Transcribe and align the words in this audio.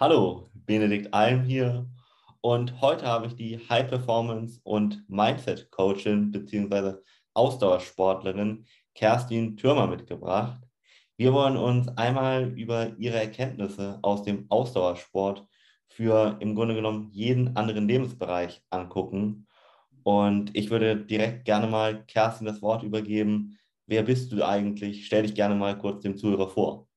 Hallo, 0.00 0.48
Benedikt 0.54 1.14
Alm 1.14 1.44
hier 1.44 1.88
und 2.40 2.80
heute 2.80 3.06
habe 3.06 3.28
ich 3.28 3.36
die 3.36 3.60
High 3.68 3.88
Performance 3.88 4.60
und 4.64 5.08
Mindset 5.08 5.70
Coachin 5.70 6.32
bzw. 6.32 6.94
Ausdauersportlerin 7.32 8.66
Kerstin 8.96 9.56
Türmer 9.56 9.86
mitgebracht. 9.86 10.60
Wir 11.16 11.32
wollen 11.32 11.56
uns 11.56 11.86
einmal 11.96 12.58
über 12.58 12.98
ihre 12.98 13.20
Erkenntnisse 13.20 14.00
aus 14.02 14.24
dem 14.24 14.46
Ausdauersport 14.48 15.46
für 15.86 16.38
im 16.40 16.56
Grunde 16.56 16.74
genommen 16.74 17.10
jeden 17.12 17.56
anderen 17.56 17.86
Lebensbereich 17.86 18.64
angucken. 18.70 19.46
Und 20.02 20.56
ich 20.56 20.70
würde 20.70 20.96
direkt 20.96 21.44
gerne 21.44 21.68
mal 21.68 22.04
Kerstin 22.06 22.48
das 22.48 22.62
Wort 22.62 22.82
übergeben. 22.82 23.60
Wer 23.86 24.02
bist 24.02 24.32
du 24.32 24.44
eigentlich? 24.44 25.06
Stell 25.06 25.22
dich 25.22 25.36
gerne 25.36 25.54
mal 25.54 25.78
kurz 25.78 26.02
dem 26.02 26.16
Zuhörer 26.16 26.48
vor. 26.48 26.88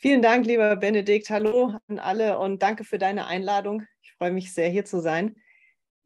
Vielen 0.00 0.22
Dank, 0.22 0.46
lieber 0.46 0.76
Benedikt. 0.76 1.28
Hallo 1.28 1.74
an 1.88 1.98
alle 1.98 2.38
und 2.38 2.62
danke 2.62 2.84
für 2.84 2.98
deine 2.98 3.26
Einladung. 3.26 3.82
Ich 4.00 4.12
freue 4.12 4.30
mich 4.30 4.54
sehr, 4.54 4.68
hier 4.68 4.84
zu 4.84 5.00
sein. 5.00 5.34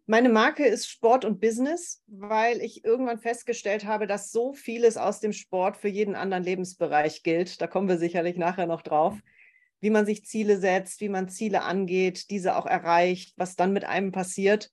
Meine 0.07 0.31
Marke 0.31 0.65
ist 0.65 0.89
Sport 0.89 1.27
und 1.27 1.43
Business, 1.43 2.03
weil 2.07 2.63
ich 2.63 2.87
irgendwann 2.87 3.19
festgestellt 3.19 3.85
habe, 3.85 4.07
dass 4.07 4.33
so 4.33 4.55
vieles 4.55 4.97
aus 4.97 5.21
dem 5.21 5.35
Sport 5.35 5.77
für 5.77 5.89
jeden 5.89 6.15
anderen 6.15 6.43
Lebensbereich 6.43 7.23
gilt. 7.23 7.61
Da 7.61 7.67
kommen 7.67 7.87
wir 7.87 7.99
sicherlich 7.99 8.39
nachher 8.39 8.67
noch 8.67 8.81
drauf. 8.81 9.19
Wie 9.81 9.91
man 9.91 10.07
sich 10.07 10.25
Ziele 10.25 10.57
setzt, 10.57 11.03
wie 11.03 11.11
man 11.11 11.29
Ziele 11.29 11.61
angeht, 11.61 12.31
diese 12.31 12.57
auch 12.57 12.65
erreicht, 12.65 13.35
was 13.37 13.57
dann 13.57 13.75
mit 13.75 13.85
einem 13.85 14.11
passiert. 14.11 14.71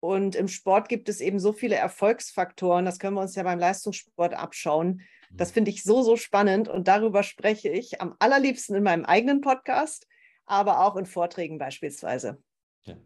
Und 0.00 0.34
im 0.34 0.48
Sport 0.48 0.88
gibt 0.88 1.08
es 1.08 1.20
eben 1.20 1.38
so 1.38 1.52
viele 1.52 1.76
Erfolgsfaktoren, 1.76 2.86
das 2.86 2.98
können 2.98 3.14
wir 3.14 3.20
uns 3.20 3.36
ja 3.36 3.44
beim 3.44 3.60
Leistungssport 3.60 4.34
abschauen, 4.34 5.02
das 5.36 5.50
finde 5.50 5.70
ich 5.70 5.82
so, 5.82 6.02
so 6.02 6.16
spannend 6.16 6.68
und 6.68 6.88
darüber 6.88 7.22
spreche 7.22 7.68
ich 7.68 8.00
am 8.00 8.14
allerliebsten 8.18 8.76
in 8.76 8.82
meinem 8.82 9.04
eigenen 9.04 9.40
Podcast, 9.40 10.06
aber 10.44 10.84
auch 10.86 10.96
in 10.96 11.06
Vorträgen 11.06 11.58
beispielsweise. 11.58 12.42
Ja. 12.84 12.96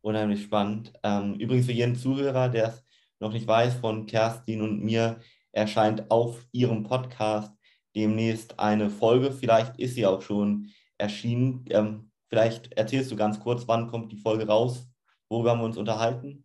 Unheimlich 0.00 0.42
spannend. 0.42 0.92
Ähm, 1.02 1.34
übrigens 1.34 1.66
für 1.66 1.72
jeden 1.72 1.96
Zuhörer, 1.96 2.48
der 2.48 2.68
es 2.68 2.84
noch 3.20 3.32
nicht 3.32 3.46
weiß, 3.46 3.76
von 3.76 4.06
Kerstin 4.06 4.60
und 4.62 4.82
mir 4.82 5.20
erscheint 5.52 6.10
auf 6.10 6.44
ihrem 6.52 6.82
Podcast 6.82 7.52
demnächst 7.94 8.58
eine 8.58 8.90
Folge. 8.90 9.32
Vielleicht 9.32 9.78
ist 9.78 9.94
sie 9.94 10.06
auch 10.06 10.22
schon 10.22 10.70
erschienen. 10.98 11.64
Ähm, 11.70 12.10
vielleicht 12.28 12.72
erzählst 12.72 13.10
du 13.10 13.16
ganz 13.16 13.38
kurz, 13.38 13.68
wann 13.68 13.88
kommt 13.88 14.12
die 14.12 14.16
Folge 14.16 14.46
raus? 14.46 14.88
Worüber 15.28 15.52
haben 15.52 15.60
wir 15.60 15.66
uns 15.66 15.76
unterhalten? 15.76 16.44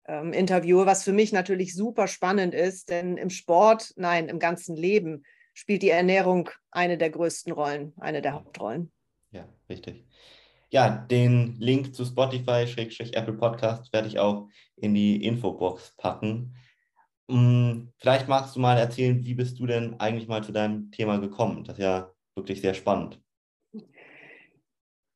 ähm, 0.07 0.33
interviewe, 0.33 0.87
was 0.87 1.03
für 1.03 1.13
mich 1.13 1.33
natürlich 1.33 1.75
super 1.75 2.07
spannend 2.07 2.55
ist, 2.55 2.89
denn 2.89 3.15
im 3.15 3.29
Sport, 3.29 3.93
nein, 3.95 4.27
im 4.27 4.39
ganzen 4.39 4.75
Leben 4.75 5.23
spielt 5.53 5.83
die 5.83 5.91
Ernährung 5.91 6.49
eine 6.71 6.97
der 6.97 7.11
größten 7.11 7.53
Rollen, 7.53 7.93
eine 7.99 8.23
der 8.23 8.33
Hauptrollen. 8.33 8.91
Ja, 9.33 9.49
richtig. 9.67 10.05
Ja, 10.69 10.89
den 10.89 11.55
Link 11.59 11.93
zu 11.93 12.05
Spotify, 12.05 12.65
Apple 13.13 13.33
Podcast 13.33 13.91
werde 13.91 14.07
ich 14.07 14.19
auch 14.19 14.47
in 14.75 14.93
die 14.93 15.23
Infobox 15.25 15.95
packen. 15.97 16.55
Hm, 17.29 17.91
vielleicht 17.97 18.27
magst 18.27 18.55
du 18.55 18.59
mal 18.59 18.77
erzählen, 18.77 19.23
wie 19.23 19.33
bist 19.33 19.59
du 19.59 19.65
denn 19.65 19.99
eigentlich 19.99 20.27
mal 20.27 20.43
zu 20.43 20.51
deinem 20.51 20.91
Thema 20.91 21.17
gekommen? 21.17 21.63
Das 21.63 21.77
ist 21.77 21.83
ja 21.83 22.11
wirklich 22.35 22.61
sehr 22.61 22.73
spannend. 22.73 23.19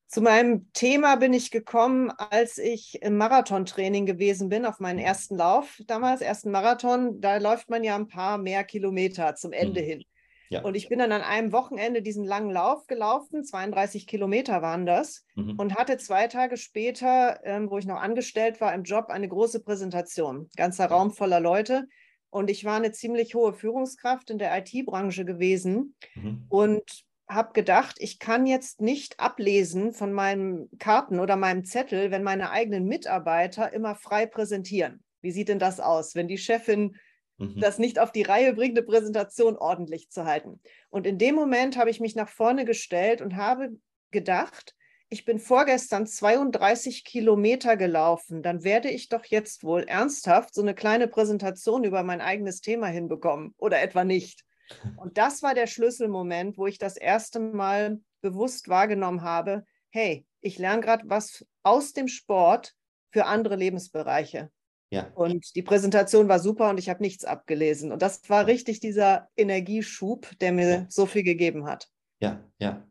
Zu 0.08 0.22
meinem 0.22 0.72
Thema 0.74 1.18
bin 1.18 1.34
ich 1.34 1.52
gekommen, 1.52 2.12
als 2.12 2.58
ich 2.58 3.02
im 3.02 3.18
Marathontraining 3.18 4.06
gewesen 4.06 4.50
bin, 4.50 4.66
auf 4.66 4.80
meinen 4.80 5.00
ersten 5.00 5.36
Lauf 5.36 5.82
damals, 5.86 6.22
ersten 6.22 6.50
Marathon. 6.50 7.20
Da 7.20 7.38
läuft 7.38 7.70
man 7.70 7.84
ja 7.84 7.96
ein 7.96 8.08
paar 8.08 8.38
mehr 8.38 8.64
Kilometer 8.64 9.36
zum 9.36 9.52
Ende 9.52 9.82
mhm. 9.82 9.86
hin. 9.86 10.04
Ja. 10.50 10.62
Und 10.62 10.76
ich 10.76 10.90
bin 10.90 11.00
dann 11.00 11.12
an 11.12 11.22
einem 11.22 11.52
Wochenende 11.52 12.02
diesen 12.02 12.26
langen 12.26 12.52
Lauf 12.52 12.88
gelaufen, 12.88 13.44
32 13.44 14.08
Kilometer 14.08 14.62
waren 14.62 14.86
das, 14.86 15.26
mhm. 15.36 15.56
und 15.58 15.76
hatte 15.76 15.98
zwei 15.98 16.28
Tage 16.28 16.58
später, 16.58 17.40
ähm, 17.44 17.70
wo 17.70 17.78
ich 17.78 17.86
noch 17.86 18.02
angestellt 18.02 18.62
war 18.62 18.74
im 18.74 18.84
Job, 18.84 19.10
eine 19.10 19.28
große 19.28 19.62
Präsentation. 19.62 20.50
Ganzer 20.56 20.88
Raum 20.88 21.12
voller 21.12 21.40
Leute. 21.40 21.88
Und 22.30 22.50
ich 22.50 22.66
war 22.66 22.76
eine 22.76 22.92
ziemlich 22.92 23.36
hohe 23.36 23.54
Führungskraft 23.54 24.30
in 24.30 24.38
der 24.38 24.58
IT-Branche 24.58 25.26
gewesen 25.26 25.96
mhm. 26.16 26.46
und 26.50 27.06
habe 27.30 27.52
gedacht, 27.54 27.98
ich 28.00 28.20
kann 28.20 28.46
jetzt 28.46 28.80
nicht 28.80 29.20
ablesen 29.20 29.92
von 29.92 30.14
meinen 30.14 30.70
Karten 30.80 31.20
oder 31.20 31.36
meinem 31.36 31.66
Zettel, 31.66 32.10
wenn 32.10 32.24
meine 32.24 32.52
eigenen 32.52 32.86
Mitarbeiter 32.86 33.74
immer 33.74 33.96
frei 33.96 34.26
präsentieren. 34.26 35.04
Wie 35.22 35.32
sieht 35.32 35.50
denn 35.50 35.60
das 35.60 35.80
aus, 35.80 36.16
wenn 36.16 36.28
die 36.28 36.38
Chefin 36.38 36.96
mhm. 37.38 37.60
das 37.60 37.80
nicht 37.80 38.00
auf 38.00 38.12
die 38.12 38.24
Reihe 38.24 38.54
bringt, 38.54 38.78
eine 38.78 38.86
Präsentation 38.86 39.58
ordentlich 39.58 40.10
zu 40.10 40.26
halten. 40.26 40.60
Und 40.90 41.08
in 41.08 41.18
dem 41.18 41.36
Moment 41.36 41.78
habe 41.78 41.90
ich 41.90 42.00
mich 42.00 42.16
nach 42.16 42.30
vorne 42.30 42.66
gestellt 42.66 43.22
und 43.22 43.36
habe 43.36 43.78
gedacht, 44.12 44.76
ich 45.10 45.24
bin 45.24 45.40
vorgestern 45.40 46.06
32 46.06 47.06
Kilometer 47.06 47.78
gelaufen, 47.78 48.44
dann 48.44 48.64
werde 48.64 48.90
ich 48.90 49.08
doch 49.08 49.24
jetzt 49.26 49.64
wohl 49.64 49.84
ernsthaft 49.84 50.54
so 50.54 50.62
eine 50.62 50.76
kleine 50.76 51.08
Präsentation 51.08 51.86
über 51.86 52.04
mein 52.04 52.20
eigenes 52.20 52.60
Thema 52.60 52.88
hinbekommen 52.88 53.54
oder 53.58 53.82
etwa 53.82 54.04
nicht. 54.04 54.44
Und 54.98 55.18
das 55.18 55.42
war 55.44 55.54
der 55.54 55.68
Schlüsselmoment, 55.68 56.58
wo 56.58 56.68
ich 56.68 56.78
das 56.78 56.98
erste 56.98 57.40
Mal 57.40 58.02
bewusst 58.22 58.68
wahrgenommen 58.68 59.22
habe, 59.22 59.64
hey, 59.92 60.26
ich 60.42 60.58
lerne 60.58 60.82
gerade 60.82 61.04
was 61.08 61.46
aus 61.64 61.94
dem 61.94 62.10
Sport 62.10 62.76
für 63.12 63.26
andere 63.26 63.56
Lebensbereiche. 63.56 64.52
Ja. 64.90 65.12
Und 65.16 65.56
die 65.56 65.64
Präsentation 65.64 66.30
war 66.30 66.40
super 66.40 66.70
und 66.70 66.80
ich 66.80 66.90
habe 66.90 67.04
nichts 67.04 67.26
abgelesen. 67.26 67.92
Und 67.92 68.02
das 68.02 68.30
war 68.30 68.48
richtig 68.48 68.80
dieser 68.80 69.28
Energieschub, 69.36 70.28
der 70.40 70.54
mir 70.54 70.70
ja. 70.70 70.86
so 70.90 71.06
viel 71.06 71.24
gegeben 71.24 71.66
hat. 71.66 71.90
Ja, 72.20 72.44
ja. 72.60 72.88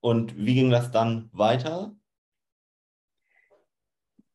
Und 0.00 0.36
wie 0.36 0.54
ging 0.54 0.70
das 0.70 0.90
dann 0.90 1.28
weiter? 1.32 1.94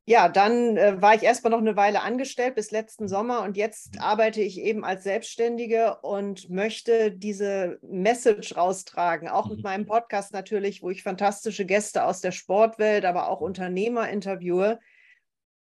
Ja, 0.10 0.28
dann 0.28 0.76
äh, 0.76 1.00
war 1.00 1.14
ich 1.14 1.22
erstmal 1.22 1.52
noch 1.52 1.60
eine 1.60 1.76
Weile 1.76 2.02
angestellt 2.02 2.56
bis 2.56 2.72
letzten 2.72 3.04
mhm. 3.04 3.10
Sommer 3.10 3.44
und 3.44 3.56
jetzt 3.58 3.94
mhm. 3.94 4.02
arbeite 4.02 4.42
ich 4.42 4.60
eben 4.60 4.84
als 4.84 5.04
Selbstständige 5.04 5.98
und 6.02 6.50
möchte 6.50 7.12
diese 7.12 7.78
Message 7.84 8.58
raustragen, 8.58 9.28
auch 9.28 9.50
mit 9.50 9.58
mhm. 9.58 9.64
meinem 9.64 9.86
Podcast 9.86 10.34
natürlich, 10.34 10.82
wo 10.82 10.90
ich 10.90 11.04
fantastische 11.04 11.64
Gäste 11.64 12.06
aus 12.06 12.22
der 12.22 12.32
Sportwelt, 12.32 13.06
aber 13.06 13.30
auch 13.30 13.40
Unternehmer 13.40 14.10
interviewe, 14.10 14.80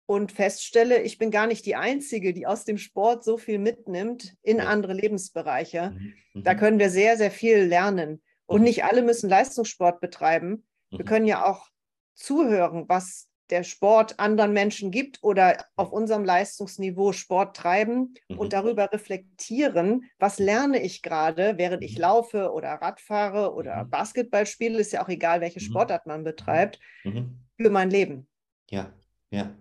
und 0.08 0.32
feststelle, 0.32 1.02
ich 1.02 1.18
bin 1.18 1.30
gar 1.30 1.46
nicht 1.46 1.66
die 1.66 1.76
Einzige, 1.76 2.32
die 2.32 2.46
aus 2.46 2.64
dem 2.64 2.78
Sport 2.78 3.22
so 3.22 3.36
viel 3.36 3.58
mitnimmt 3.58 4.34
in 4.42 4.58
andere 4.58 4.94
Lebensbereiche. 4.94 5.90
Mhm. 5.90 6.14
Mhm. 6.32 6.44
Da 6.44 6.54
können 6.54 6.78
wir 6.78 6.88
sehr, 6.88 7.18
sehr 7.18 7.30
viel 7.30 7.58
lernen. 7.58 8.22
Und 8.46 8.60
mhm. 8.60 8.64
nicht 8.64 8.84
alle 8.84 9.02
müssen 9.02 9.28
Leistungssport 9.28 10.00
betreiben. 10.00 10.66
Wir 10.88 11.00
mhm. 11.00 11.04
können 11.04 11.26
ja 11.26 11.44
auch 11.44 11.68
zuhören, 12.14 12.88
was 12.88 13.28
der 13.50 13.64
Sport 13.64 14.18
anderen 14.18 14.54
Menschen 14.54 14.90
gibt 14.90 15.22
oder 15.22 15.62
auf 15.76 15.92
unserem 15.92 16.24
Leistungsniveau 16.24 17.12
Sport 17.12 17.56
treiben 17.56 18.14
und 18.28 18.54
darüber 18.54 18.90
reflektieren, 18.92 20.04
was 20.18 20.38
lerne 20.38 20.82
ich 20.82 21.02
gerade, 21.02 21.58
während 21.58 21.82
ich 21.82 21.98
laufe 21.98 22.52
oder 22.52 22.70
Radfahre 22.74 23.54
oder 23.54 23.84
Basketball 23.84 24.46
spiele, 24.46 24.78
ist 24.78 24.92
ja 24.92 25.02
auch 25.02 25.08
egal, 25.08 25.40
welche 25.40 25.60
Sportart 25.60 26.06
man 26.06 26.24
betreibt, 26.24 26.78
für 27.02 27.70
mein 27.70 27.90
Leben. 27.90 28.28
Ja, 28.68 28.92
ja. 29.30 29.56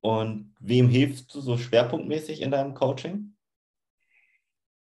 Und 0.00 0.54
wem 0.60 0.88
hilfst 0.88 1.34
du 1.34 1.40
so 1.40 1.56
schwerpunktmäßig 1.56 2.40
in 2.42 2.50
deinem 2.50 2.74
Coaching? 2.74 3.36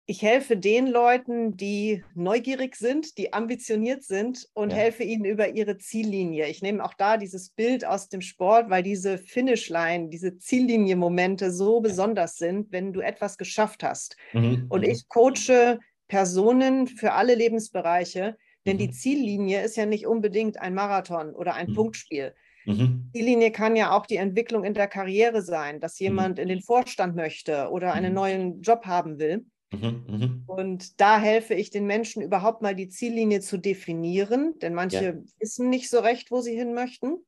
Ich 0.06 0.20
helfe 0.20 0.58
den 0.58 0.86
Leuten, 0.86 1.56
die 1.56 2.04
neugierig 2.14 2.76
sind, 2.76 3.16
die 3.16 3.32
ambitioniert 3.32 4.02
sind 4.02 4.46
und 4.52 4.70
ja. 4.70 4.76
helfe 4.76 5.02
ihnen 5.02 5.24
über 5.24 5.48
ihre 5.48 5.78
Ziellinie. 5.78 6.46
Ich 6.48 6.60
nehme 6.60 6.84
auch 6.84 6.92
da 6.92 7.16
dieses 7.16 7.48
Bild 7.48 7.86
aus 7.86 8.10
dem 8.10 8.20
Sport, 8.20 8.68
weil 8.68 8.82
diese 8.82 9.16
Finishline, 9.16 10.10
diese 10.10 10.36
Ziellinie-Momente 10.36 11.50
so 11.50 11.80
besonders 11.80 12.36
sind, 12.36 12.70
wenn 12.70 12.92
du 12.92 13.00
etwas 13.00 13.38
geschafft 13.38 13.82
hast. 13.82 14.18
Mhm. 14.34 14.66
Und 14.68 14.82
mhm. 14.82 14.90
ich 14.90 15.08
coache 15.08 15.78
Personen 16.06 16.86
für 16.86 17.12
alle 17.12 17.34
Lebensbereiche, 17.34 18.36
denn 18.66 18.76
mhm. 18.76 18.80
die 18.80 18.90
Ziellinie 18.90 19.62
ist 19.62 19.76
ja 19.76 19.86
nicht 19.86 20.06
unbedingt 20.06 20.60
ein 20.60 20.74
Marathon 20.74 21.34
oder 21.34 21.54
ein 21.54 21.70
mhm. 21.70 21.76
Punktspiel. 21.76 22.34
Mhm. 22.66 23.10
Die 23.14 23.22
Linie 23.22 23.50
kann 23.50 23.76
ja 23.76 23.96
auch 23.96 24.06
die 24.06 24.16
Entwicklung 24.16 24.64
in 24.64 24.74
der 24.74 24.88
Karriere 24.88 25.42
sein, 25.42 25.80
dass 25.80 26.00
mhm. 26.00 26.04
jemand 26.04 26.36
mhm. 26.36 26.42
in 26.42 26.48
den 26.48 26.62
Vorstand 26.62 27.14
möchte 27.14 27.68
oder 27.70 27.92
einen 27.92 28.10
mhm. 28.10 28.14
neuen 28.14 28.62
Job 28.62 28.86
haben 28.86 29.18
will. 29.18 29.44
Mhm. 29.72 30.04
mhm. 30.08 30.44
Und 30.46 31.00
da 31.00 31.18
helfe 31.18 31.54
ich 31.54 31.70
den 31.70 31.86
Menschen 31.86 32.22
überhaupt 32.22 32.62
mal 32.62 32.74
die 32.74 32.88
Ziellinie 32.88 33.40
zu 33.40 33.58
definieren, 33.58 34.58
denn 34.60 34.74
manche 34.74 35.04
ja. 35.04 35.14
wissen 35.38 35.68
nicht 35.68 35.90
so 35.90 36.00
recht, 36.00 36.30
wo 36.30 36.40
sie 36.40 36.56
hin 36.56 36.74
möchten. 36.74 37.18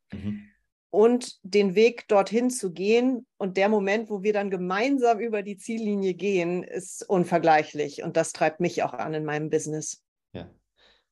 und 0.90 1.38
den 1.42 1.74
Weg 1.74 2.08
dorthin 2.08 2.48
zu 2.48 2.72
gehen. 2.72 3.26
Und 3.36 3.58
der 3.58 3.68
Moment, 3.68 4.08
wo 4.08 4.22
wir 4.22 4.32
dann 4.32 4.50
gemeinsam 4.50 5.18
über 5.20 5.42
die 5.42 5.58
Ziellinie 5.58 6.14
gehen, 6.14 6.62
ist 6.62 7.06
unvergleichlich. 7.06 8.02
Und 8.02 8.16
das 8.16 8.32
treibt 8.32 8.60
mich 8.60 8.82
auch 8.82 8.94
an 8.94 9.12
in 9.12 9.26
meinem 9.26 9.50
Business. 9.50 10.02
Ja, 10.32 10.48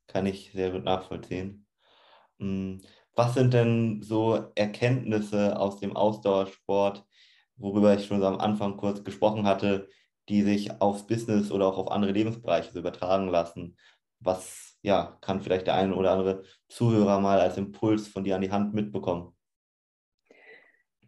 kann 0.07 0.25
ich 0.25 0.53
sehr 0.55 0.71
gut 0.71 0.85
nachvollziehen. 0.85 1.67
Was 3.15 3.35
sind 3.35 3.55
denn 3.55 4.03
so 4.03 4.51
Erkenntnisse 4.55 5.59
aus 5.59 5.79
dem 5.79 5.97
Ausdauersport, 5.97 7.05
worüber 7.57 7.95
ich 7.95 8.07
schon 8.07 8.23
am 8.23 8.39
Anfang 8.39 8.77
kurz 8.77 9.05
gesprochen 9.05 9.47
hatte, 9.47 9.89
die 10.29 10.43
sich 10.43 10.81
aufs 10.81 11.07
Business 11.07 11.53
oder 11.53 11.67
auch 11.67 11.79
auf 11.79 11.91
andere 11.91 12.13
Lebensbereiche 12.13 12.73
so 12.73 12.81
übertragen 12.81 13.29
lassen? 13.29 13.77
Was 14.21 14.77
ja, 14.83 15.17
kann 15.21 15.41
vielleicht 15.41 15.67
der 15.67 15.75
eine 15.75 15.95
oder 15.95 16.13
andere 16.13 16.43
Zuhörer 16.69 17.21
mal 17.21 17.41
als 17.41 17.57
Impuls 17.57 18.09
von 18.09 18.25
dir 18.25 18.37
an 18.37 18.43
die 18.43 18.51
Hand 18.51 18.75
mitbekommen? 18.75 19.35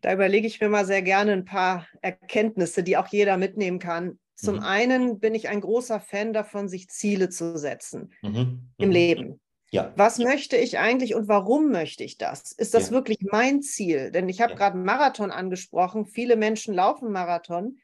Da 0.00 0.12
überlege 0.12 0.47
ich 0.47 0.61
mir 0.61 0.69
mal 0.69 0.87
sehr 0.87 1.02
gerne 1.02 1.32
ein 1.32 1.44
paar 1.44 1.87
Erkenntnisse, 2.00 2.82
die 2.82 2.97
auch 2.97 3.09
jeder 3.09 3.37
mitnehmen 3.37 3.79
kann. 3.79 4.19
Zum 4.37 4.56
mhm. 4.56 4.62
einen 4.62 5.20
bin 5.20 5.35
ich 5.35 5.49
ein 5.49 5.61
großer 5.61 5.99
Fan 5.99 6.32
davon, 6.32 6.69
sich 6.69 6.88
Ziele 6.88 7.31
zu 7.31 7.59
setzen 7.59 8.12
mhm. 8.23 8.70
im 8.76 8.88
mhm. 8.88 8.93
Leben. 8.93 9.41
Ja. 9.70 9.92
Was 9.96 10.18
möchte 10.18 10.56
ich 10.56 10.78
eigentlich 10.78 11.14
und 11.14 11.28
warum 11.28 11.70
möchte 11.70 12.04
ich 12.04 12.18
das? 12.18 12.52
Ist 12.52 12.74
das 12.74 12.86
ja. 12.86 12.92
wirklich 12.92 13.18
mein 13.22 13.62
Ziel? 13.62 14.10
Denn 14.10 14.28
ich 14.28 14.40
habe 14.40 14.52
ja. 14.52 14.58
gerade 14.58 14.78
Marathon 14.78 15.30
angesprochen. 15.30 16.06
Viele 16.06 16.36
Menschen 16.36 16.74
laufen 16.74 17.10
Marathon. 17.10 17.78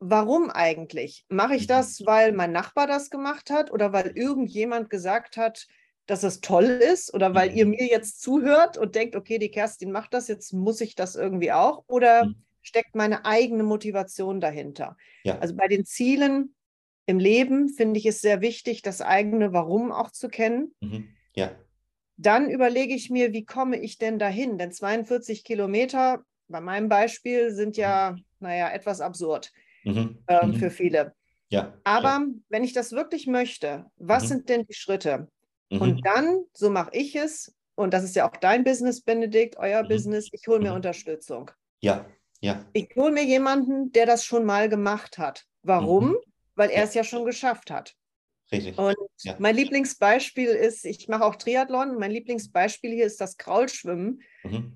Warum 0.00 0.50
eigentlich? 0.50 1.24
Mache 1.28 1.54
ich 1.54 1.64
mhm. 1.64 1.68
das, 1.68 2.04
weil 2.04 2.32
mein 2.32 2.52
Nachbar 2.52 2.86
das 2.86 3.10
gemacht 3.10 3.50
hat 3.50 3.70
oder 3.70 3.92
weil 3.92 4.08
irgendjemand 4.16 4.90
gesagt 4.90 5.36
hat, 5.36 5.68
dass 6.06 6.24
es 6.24 6.40
toll 6.40 6.64
ist 6.64 7.14
oder 7.14 7.34
weil 7.34 7.56
ihr 7.56 7.66
mhm. 7.66 7.72
mir 7.72 7.86
jetzt 7.86 8.20
zuhört 8.20 8.76
und 8.76 8.96
denkt, 8.96 9.14
okay, 9.14 9.38
die 9.38 9.50
Kerstin 9.50 9.92
macht 9.92 10.12
das, 10.12 10.26
jetzt 10.26 10.52
muss 10.52 10.80
ich 10.80 10.96
das 10.96 11.14
irgendwie 11.14 11.52
auch? 11.52 11.84
Oder 11.86 12.26
mhm. 12.26 12.42
steckt 12.62 12.96
meine 12.96 13.24
eigene 13.24 13.62
Motivation 13.62 14.40
dahinter? 14.40 14.96
Also 15.38 15.54
bei 15.54 15.68
den 15.68 15.84
Zielen 15.84 16.54
im 17.06 17.18
Leben 17.20 17.68
finde 17.68 18.00
ich 18.00 18.06
es 18.06 18.20
sehr 18.20 18.40
wichtig, 18.40 18.82
das 18.82 19.00
eigene 19.00 19.52
Warum 19.52 19.92
auch 19.92 20.10
zu 20.10 20.28
kennen. 20.28 20.74
Mhm. 20.80 21.14
Ja. 21.34 21.52
Dann 22.16 22.50
überlege 22.50 22.94
ich 22.94 23.10
mir, 23.10 23.32
wie 23.32 23.44
komme 23.44 23.78
ich 23.78 23.98
denn 23.98 24.18
dahin? 24.18 24.58
Denn 24.58 24.72
42 24.72 25.44
Kilometer, 25.44 26.22
bei 26.48 26.60
meinem 26.60 26.88
Beispiel, 26.88 27.50
sind 27.52 27.76
ja, 27.76 28.12
mhm. 28.12 28.24
naja, 28.40 28.70
etwas 28.70 29.00
absurd 29.00 29.52
mhm. 29.84 30.18
Ähm, 30.28 30.50
mhm. 30.50 30.54
für 30.54 30.70
viele. 30.70 31.14
Ja. 31.48 31.74
Aber 31.84 32.08
ja. 32.08 32.26
wenn 32.48 32.64
ich 32.64 32.72
das 32.72 32.92
wirklich 32.92 33.26
möchte, 33.26 33.86
was 33.96 34.24
mhm. 34.24 34.28
sind 34.28 34.48
denn 34.48 34.66
die 34.66 34.74
Schritte? 34.74 35.28
Und 35.70 35.96
mhm. 35.96 36.02
dann, 36.02 36.44
so 36.52 36.68
mache 36.68 36.90
ich 36.92 37.14
es, 37.14 37.54
und 37.76 37.94
das 37.94 38.04
ist 38.04 38.16
ja 38.16 38.28
auch 38.28 38.36
dein 38.36 38.64
Business, 38.64 39.00
Benedikt, 39.00 39.56
euer 39.56 39.82
Business, 39.84 40.28
ich 40.32 40.46
hole 40.48 40.58
mir 40.58 40.74
Unterstützung. 40.74 41.50
Ja, 41.80 42.04
ja. 42.40 42.64
Ich 42.72 42.90
hole 42.96 43.12
mir 43.12 43.24
jemanden, 43.24 43.92
der 43.92 44.06
das 44.06 44.24
schon 44.24 44.44
mal 44.44 44.68
gemacht 44.68 45.16
hat. 45.18 45.46
Warum? 45.62 46.16
Weil 46.56 46.70
er 46.70 46.84
es 46.84 46.94
ja 46.94 47.04
schon 47.04 47.24
geschafft 47.24 47.70
hat. 47.70 47.94
Richtig. 48.52 48.76
Und 48.78 48.96
ja. 49.22 49.36
mein 49.38 49.54
Lieblingsbeispiel 49.54 50.48
ist, 50.48 50.84
ich 50.84 51.08
mache 51.08 51.24
auch 51.24 51.36
Triathlon. 51.36 51.98
Mein 51.98 52.10
Lieblingsbeispiel 52.10 52.92
hier 52.92 53.06
ist 53.06 53.20
das 53.20 53.36
Kraulschwimmen. 53.36 54.22
Mhm. 54.42 54.74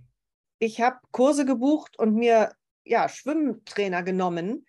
Ich 0.59 0.81
habe 0.81 0.99
Kurse 1.11 1.45
gebucht 1.45 1.99
und 1.99 2.15
mir 2.15 2.53
ja, 2.85 3.09
Schwimmtrainer 3.09 4.03
genommen. 4.03 4.67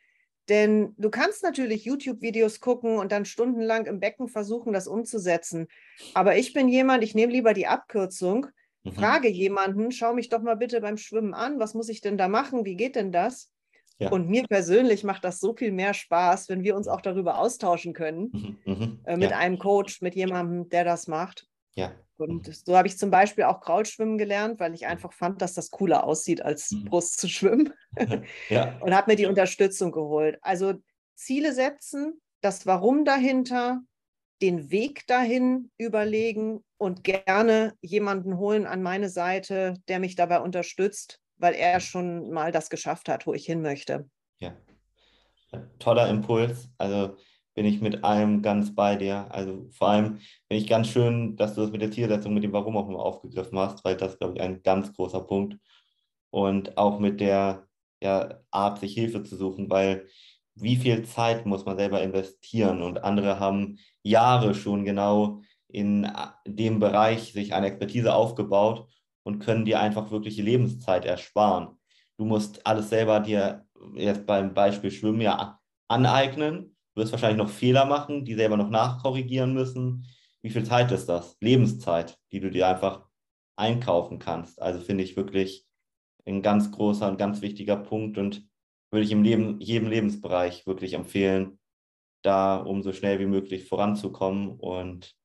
Denn 0.50 0.94
du 0.98 1.10
kannst 1.10 1.44
natürlich 1.44 1.86
YouTube-Videos 1.86 2.60
gucken 2.60 2.98
und 2.98 3.12
dann 3.12 3.25
stundenlang 3.25 3.86
im 3.88 4.00
Becken 4.00 4.28
versuchen, 4.28 4.74
das 4.74 4.88
umzusetzen. 4.88 5.68
Aber 6.13 6.38
ich 6.38 6.54
bin 6.54 6.68
jemand, 6.68 7.04
ich 7.04 7.16
nehme 7.16 7.34
lieber 7.34 7.54
die 7.54 7.68
Abkürzung, 7.68 8.48
mhm. 8.84 8.92
frage 8.92 9.28
jemanden, 9.28 9.92
schau 9.92 10.13
mich 10.13 10.30
doch 10.30 10.42
mal 10.42 10.56
bitte 10.56 10.81
beim 10.81 10.98
Schwimmen 10.98 11.34
an, 11.34 11.60
was 11.60 11.74
muss 11.74 11.90
ich 11.90 12.02
denn 12.02 12.18
da 12.18 12.28
machen, 12.28 12.63
wie 12.63 12.75
geht 12.75 12.96
denn 12.96 13.12
das? 13.12 13.52
Ja. 13.97 14.12
Und 14.12 14.27
mir 14.30 14.44
persönlich 14.44 15.03
macht 15.03 15.24
das 15.24 15.39
so 15.39 15.56
viel 15.56 15.71
mehr 15.71 15.94
Spaß, 15.94 16.50
wenn 16.50 16.63
wir 16.63 16.75
uns 16.75 16.88
auch 16.88 17.01
darüber 17.01 17.39
austauschen 17.39 17.94
können, 17.94 18.57
mhm, 18.65 18.74
mhm. 18.74 19.00
äh, 19.06 19.15
mit 19.15 19.31
ja. 19.31 19.38
einem 19.38 19.57
Coach, 19.57 20.01
mit 20.01 20.15
jemandem, 20.15 20.68
der 20.69 20.83
das 20.83 21.07
macht. 21.07 21.47
Ja. 21.75 21.94
Und 22.18 22.47
mhm. 22.47 22.53
so 22.53 22.77
habe 22.77 22.88
ich 22.88 22.97
zum 22.97 23.09
Beispiel 23.09 23.45
auch 23.45 23.62
Kraulschwimmen 23.62 24.18
gelernt, 24.18 24.59
weil 24.59 24.74
ich 24.74 24.81
mhm. 24.81 24.88
einfach 24.88 25.13
fand, 25.13 25.42
dass 25.42 25.53
das 25.53 25.71
cooler 25.71 26.03
aussieht, 26.03 26.42
als 26.42 26.71
mhm. 26.71 26.86
Brust 26.86 27.19
zu 27.19 27.30
schwimmen. 27.30 27.74
ja. 28.50 28.77
Und 28.81 28.94
habe 28.94 29.12
mir 29.12 29.18
die 29.18 29.27
Unterstützung 29.27 29.92
geholt. 29.92 30.38
Also 30.42 30.74
Ziele 31.15 31.53
setzen, 31.53 32.21
das 32.42 32.65
Warum 32.65 33.06
dahinter, 33.06 33.81
den 34.42 34.69
Weg 34.69 35.07
dahin 35.07 35.71
überlegen 35.77 36.63
und 36.77 37.06
gerne 37.06 37.74
jemanden 37.81 38.38
holen 38.38 38.65
an 38.65 38.83
meine 38.83 39.09
Seite, 39.09 39.75
der 39.88 40.00
mich 40.00 40.15
dabei 40.15 40.42
unterstützt, 40.42 41.21
weil 41.37 41.53
er 41.53 41.79
schon 41.79 42.31
mal 42.31 42.51
das 42.51 42.69
geschafft 42.69 43.09
hat, 43.09 43.27
wo 43.27 43.33
ich 43.33 43.45
hin 43.45 43.61
möchte. 43.61 44.09
Ja, 44.39 44.55
toller 45.79 46.09
Impuls. 46.09 46.69
Also 46.77 47.17
bin 47.53 47.65
ich 47.65 47.81
mit 47.81 48.03
allem 48.03 48.41
ganz 48.41 48.75
bei 48.75 48.95
dir. 48.95 49.27
Also 49.29 49.67
vor 49.71 49.89
allem 49.89 50.17
finde 50.47 50.63
ich 50.63 50.67
ganz 50.67 50.89
schön, 50.89 51.35
dass 51.37 51.55
du 51.55 51.61
das 51.61 51.71
mit 51.71 51.81
der 51.81 51.91
Zielsetzung, 51.91 52.33
mit 52.33 52.43
dem 52.43 52.53
Warum 52.53 52.77
auch 52.77 52.89
immer 52.89 52.99
aufgegriffen 52.99 53.57
hast, 53.57 53.83
weil 53.85 53.95
das, 53.95 54.19
glaube 54.19 54.35
ich, 54.35 54.41
ein 54.41 54.61
ganz 54.61 54.93
großer 54.93 55.21
Punkt. 55.21 55.57
Und 56.31 56.77
auch 56.77 56.99
mit 56.99 57.21
der 57.21 57.67
ja, 58.03 58.41
Art, 58.51 58.79
sich 58.79 58.93
Hilfe 58.93 59.23
zu 59.23 59.37
suchen, 59.37 59.69
weil 59.69 60.07
wie 60.55 60.75
viel 60.75 61.03
Zeit 61.03 61.45
muss 61.45 61.65
man 61.65 61.77
selber 61.77 62.01
investieren? 62.01 62.81
Und 62.81 63.03
andere 63.03 63.39
haben 63.39 63.79
Jahre 64.03 64.53
schon 64.53 64.83
genau 64.85 65.41
in 65.67 66.09
dem 66.45 66.79
Bereich 66.79 67.33
sich 67.33 67.53
eine 67.53 67.67
Expertise 67.67 68.13
aufgebaut 68.13 68.87
und 69.25 69.39
können 69.39 69.66
dir 69.66 69.80
einfach 69.80 70.12
wirkliche 70.12 70.44
Lebenszeit 70.44 71.04
ersparen. 71.04 71.77
Du 72.18 72.25
musst 72.25 72.66
alles 72.66 72.89
selber 72.89 73.19
dir 73.19 73.66
jetzt 73.95 74.25
beim 74.25 74.54
Beispiel 74.54 74.92
Schwimmen 74.92 75.22
ja 75.22 75.60
aneignen. 75.88 76.75
Du 76.94 77.01
wirst 77.01 77.12
wahrscheinlich 77.12 77.38
noch 77.38 77.50
Fehler 77.50 77.86
machen, 77.86 78.24
die 78.24 78.36
selber 78.36 78.56
noch 78.56 78.69
nachkorrigieren 78.69 79.54
müssen. 79.54 80.07
Wie 80.42 80.51
viel 80.51 80.63
Zeit 80.63 80.92
ist 80.92 81.07
das? 81.07 81.38
Lebenszeit, 81.42 82.18
die 82.31 82.39
du 82.39 82.51
dir 82.51 82.68
einfach 82.68 83.06
einkaufen 83.57 84.19
kannst. 84.19 84.62
Also 84.62 84.80
finde 84.80 85.04
ich 85.04 85.18
wirklich 85.18 85.66
ein 86.25 86.42
ganz 86.42 86.71
großer 86.71 87.07
und 87.10 87.18
ganz 87.18 87.42
wichtiger 87.42 87.78
Punkt 87.78 88.18
und 88.18 88.48
würde 88.92 89.06
ich 89.06 89.12
im 89.12 89.24
Leben, 89.24 89.60
jedem 89.60 89.89
Lebensbereich 89.89 90.68
wirklich 90.68 90.94
empfehlen, 90.94 91.60
da 92.21 92.57
um 92.57 92.83
so 92.83 92.94
schnell 92.94 93.19
wie 93.19 93.25
möglich 93.25 93.68
voranzukommen 93.68 94.51
und 94.51 95.16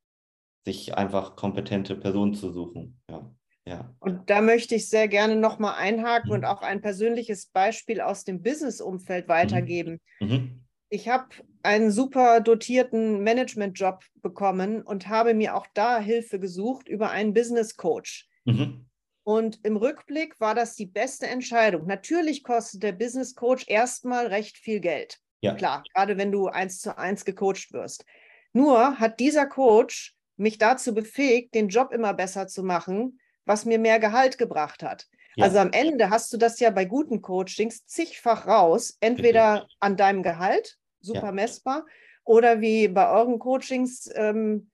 sich 0.65 0.97
einfach 0.97 1.37
kompetente 1.37 1.97
Personen 1.97 2.35
zu 2.35 2.51
suchen. 2.51 3.01
Ja. 3.11 3.31
Ja. 3.71 3.95
Und 4.01 4.29
da 4.29 4.41
möchte 4.41 4.75
ich 4.75 4.89
sehr 4.89 5.07
gerne 5.07 5.37
nochmal 5.37 5.75
einhaken 5.77 6.31
mhm. 6.31 6.35
und 6.35 6.45
auch 6.45 6.63
ein 6.63 6.81
persönliches 6.81 7.47
Beispiel 7.47 8.01
aus 8.01 8.25
dem 8.25 8.43
Business-Umfeld 8.43 9.29
weitergeben. 9.29 10.01
Mhm. 10.21 10.29
mhm. 10.29 10.61
Ich 10.93 11.09
habe 11.09 11.29
einen 11.63 11.93
super 11.93 12.41
dotierten 12.41 13.23
Management-Job 13.23 14.03
bekommen 14.23 14.83
und 14.83 15.07
habe 15.07 15.35
mir 15.35 15.55
auch 15.55 15.69
da 15.73 16.01
Hilfe 16.01 16.41
gesucht 16.41 16.89
über 16.89 17.11
einen 17.11 17.33
Business 17.33 17.77
Coach. 17.77 18.29
Mhm. 18.45 18.87
Und 19.23 19.61
im 19.63 19.77
Rückblick 19.77 20.41
war 20.41 20.57
das 20.57 20.75
die 20.75 20.87
beste 20.87 21.29
Entscheidung. 21.29 21.87
Natürlich 21.87 22.43
kostet 22.43 22.83
der 22.83 22.91
Business 22.91 23.37
Coach 23.37 23.67
erstmal 23.69 24.27
recht 24.27 24.59
viel 24.59 24.81
Geld. 24.81 25.21
Ja. 25.43 25.55
Klar, 25.55 25.85
gerade 25.95 26.19
wenn 26.19 26.33
du 26.33 26.49
eins 26.49 26.81
zu 26.81 26.99
eins 26.99 27.25
gecoacht 27.25 27.73
wirst. 27.73 28.05
Nur 28.53 28.99
hat 28.99 29.21
dieser 29.21 29.47
Coach 29.47 30.17
mich 30.37 30.59
dazu 30.59 30.93
befähigt, 30.93 31.55
den 31.55 31.69
Job 31.69 31.93
immer 31.93 32.15
besser 32.15 32.49
zu 32.49 32.65
machen, 32.65 33.21
was 33.45 33.65
mir 33.65 33.79
mehr 33.79 33.99
Gehalt 33.99 34.39
gebracht 34.39 34.83
hat. 34.83 35.07
Ja. 35.37 35.45
Also 35.45 35.59
am 35.59 35.73
Ende 35.73 36.11
hast 36.11 36.33
du 36.33 36.37
das 36.37 36.61
ja 36.61 36.71
bei 36.71 36.85
guten 36.85 37.23
Coachings 37.23 37.87
zigfach 37.87 38.47
raus, 38.47 38.97
entweder 39.01 39.67
an 39.79 39.97
deinem 39.97 40.23
Gehalt, 40.23 40.77
super 41.01 41.27
ja. 41.27 41.33
messbar, 41.33 41.87
oder 42.25 42.61
wie 42.61 42.89
bei 42.89 43.11
euren 43.11 43.39
Coachings, 43.39 44.11
ähm, 44.15 44.71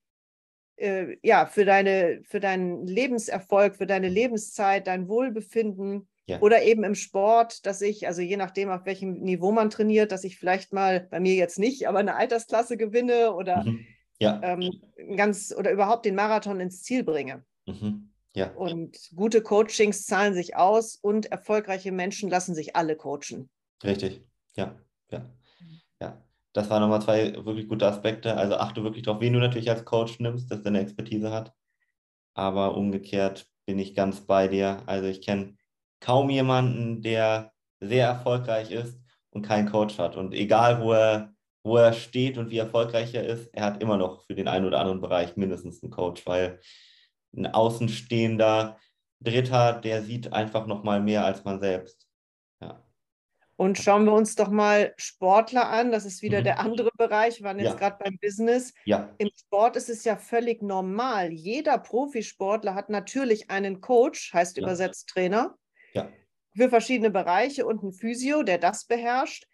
äh, 0.77 1.17
ja, 1.23 1.47
für, 1.47 1.65
deine, 1.65 2.21
für 2.25 2.41
deinen 2.41 2.87
Lebenserfolg, 2.87 3.77
für 3.77 3.87
deine 3.87 4.09
Lebenszeit, 4.09 4.87
dein 4.87 5.09
Wohlbefinden. 5.09 6.09
Ja. 6.29 6.41
Oder 6.41 6.65
eben 6.65 6.83
im 6.83 6.97
Sport, 6.97 7.67
dass 7.67 7.81
ich, 7.81 8.09
also 8.09 8.21
je 8.21 8.37
nachdem, 8.37 8.69
auf 8.69 8.85
welchem 8.85 9.21
Niveau 9.21 9.53
man 9.53 9.71
trainiert, 9.71 10.11
dass 10.11 10.25
ich 10.25 10.39
vielleicht 10.39 10.73
mal, 10.73 11.07
bei 11.09 11.21
mir 11.21 11.35
jetzt 11.35 11.59
nicht, 11.59 11.87
aber 11.87 12.01
eine 12.01 12.17
Altersklasse 12.17 12.77
gewinne 12.77 13.33
oder 13.33 13.63
mhm. 13.63 13.87
ja. 14.19 14.41
ähm, 14.43 14.83
ganz 15.17 15.55
oder 15.57 15.71
überhaupt 15.71 16.05
den 16.05 16.17
Marathon 16.17 16.59
ins 16.59 16.83
Ziel 16.83 17.05
bringe. 17.05 17.45
Mhm. 17.67 18.11
Ja. 18.37 18.53
Und 18.53 18.99
gute 19.17 19.41
Coachings 19.43 20.05
zahlen 20.05 20.35
sich 20.35 20.57
aus 20.57 20.97
und 20.97 21.25
erfolgreiche 21.33 21.91
Menschen 21.91 22.29
lassen 22.29 22.55
sich 22.55 22.77
alle 22.77 22.95
coachen. 22.95 23.49
Richtig, 23.83 24.23
ja, 24.57 24.79
ja, 25.11 25.31
ja. 26.03 26.23
Das 26.53 26.69
waren 26.69 26.83
nochmal 26.83 27.01
zwei 27.01 27.35
wirklich 27.47 27.67
gute 27.67 27.87
Aspekte. 27.87 28.37
Also 28.37 28.57
achte 28.57 28.85
wirklich 28.85 29.05
darauf, 29.05 29.23
wen 29.23 29.33
du 29.33 29.39
natürlich 29.39 29.71
als 29.71 29.87
Coach 29.87 30.21
nimmst, 30.21 30.51
dass 30.51 30.63
der 30.63 30.69
eine 30.69 30.81
Expertise 30.81 31.33
hat. 31.33 31.55
Aber 32.35 32.77
umgekehrt 32.77 33.47
bin 33.65 33.79
ich 33.79 33.95
ganz 33.95 34.21
bei 34.21 34.49
dir. 34.49 34.83
Also 34.85 35.09
ich 35.09 35.23
kenne 35.23 35.57
kaum 36.01 36.29
jemanden, 36.29 37.01
der 37.01 37.53
sehr 37.81 38.07
erfolgreich 38.07 38.71
ist 38.71 39.01
und 39.31 39.47
keinen 39.47 39.71
Coach 39.71 39.99
hat. 39.99 40.15
Und 40.15 40.35
egal, 40.35 40.83
wo 40.83 40.93
er, 40.93 41.33
wo 41.63 41.79
er 41.79 41.95
steht 41.95 42.37
und 42.37 42.51
wie 42.51 42.59
erfolgreich 42.59 43.15
er 43.15 43.27
ist, 43.27 43.49
er 43.55 43.65
hat 43.65 43.83
immer 43.83 43.97
noch 43.97 44.27
für 44.27 44.35
den 44.35 44.47
einen 44.47 44.67
oder 44.67 44.81
anderen 44.81 45.01
Bereich 45.01 45.39
mindestens 45.39 45.83
einen 45.83 45.91
Coach, 45.91 46.27
weil 46.27 46.61
ein 47.37 47.47
Außenstehender 47.47 48.79
Dritter, 49.21 49.73
der 49.73 50.03
sieht 50.03 50.33
einfach 50.33 50.67
noch 50.67 50.85
mal 50.85 51.01
mehr 51.01 51.25
als 51.25 51.45
man 51.45 51.59
selbst. 51.59 52.07
Ja. 52.61 52.83
Und 53.57 53.79
schauen 53.79 54.05
wir 54.05 54.13
uns 54.13 54.35
doch 54.35 54.51
mal 54.51 54.93
Sportler 54.99 55.69
an. 55.69 55.91
Das 55.91 56.05
ist 56.05 56.21
wieder 56.21 56.41
mhm. 56.41 56.45
der 56.45 56.61
andere 56.61 56.91
Bereich. 56.97 57.39
Wir 57.39 57.45
waren 57.47 57.59
jetzt 57.59 57.73
ja. 57.73 57.75
gerade 57.75 57.97
beim 57.99 58.19
Business. 58.19 58.75
Ja. 58.85 59.15
Im 59.19 59.31
Sport 59.35 59.77
ist 59.77 59.89
es 59.89 60.05
ja 60.05 60.17
völlig 60.17 60.63
normal. 60.63 61.33
Jeder 61.33 61.79
Profisportler 61.79 62.75
hat 62.75 62.91
natürlich 62.91 63.51
einen 63.51 63.81
Coach, 63.81 64.35
heißt 64.35 64.59
übersetzt 64.59 65.09
Trainer, 65.09 65.57
ja. 65.95 66.09
für 66.55 66.69
verschiedene 66.69 67.11
Bereiche 67.11 67.67
und 67.67 67.83
einen 67.83 67.93
Physio, 67.93 68.43
der 68.43 68.59
das 68.59 68.85
beherrscht. 68.85 69.47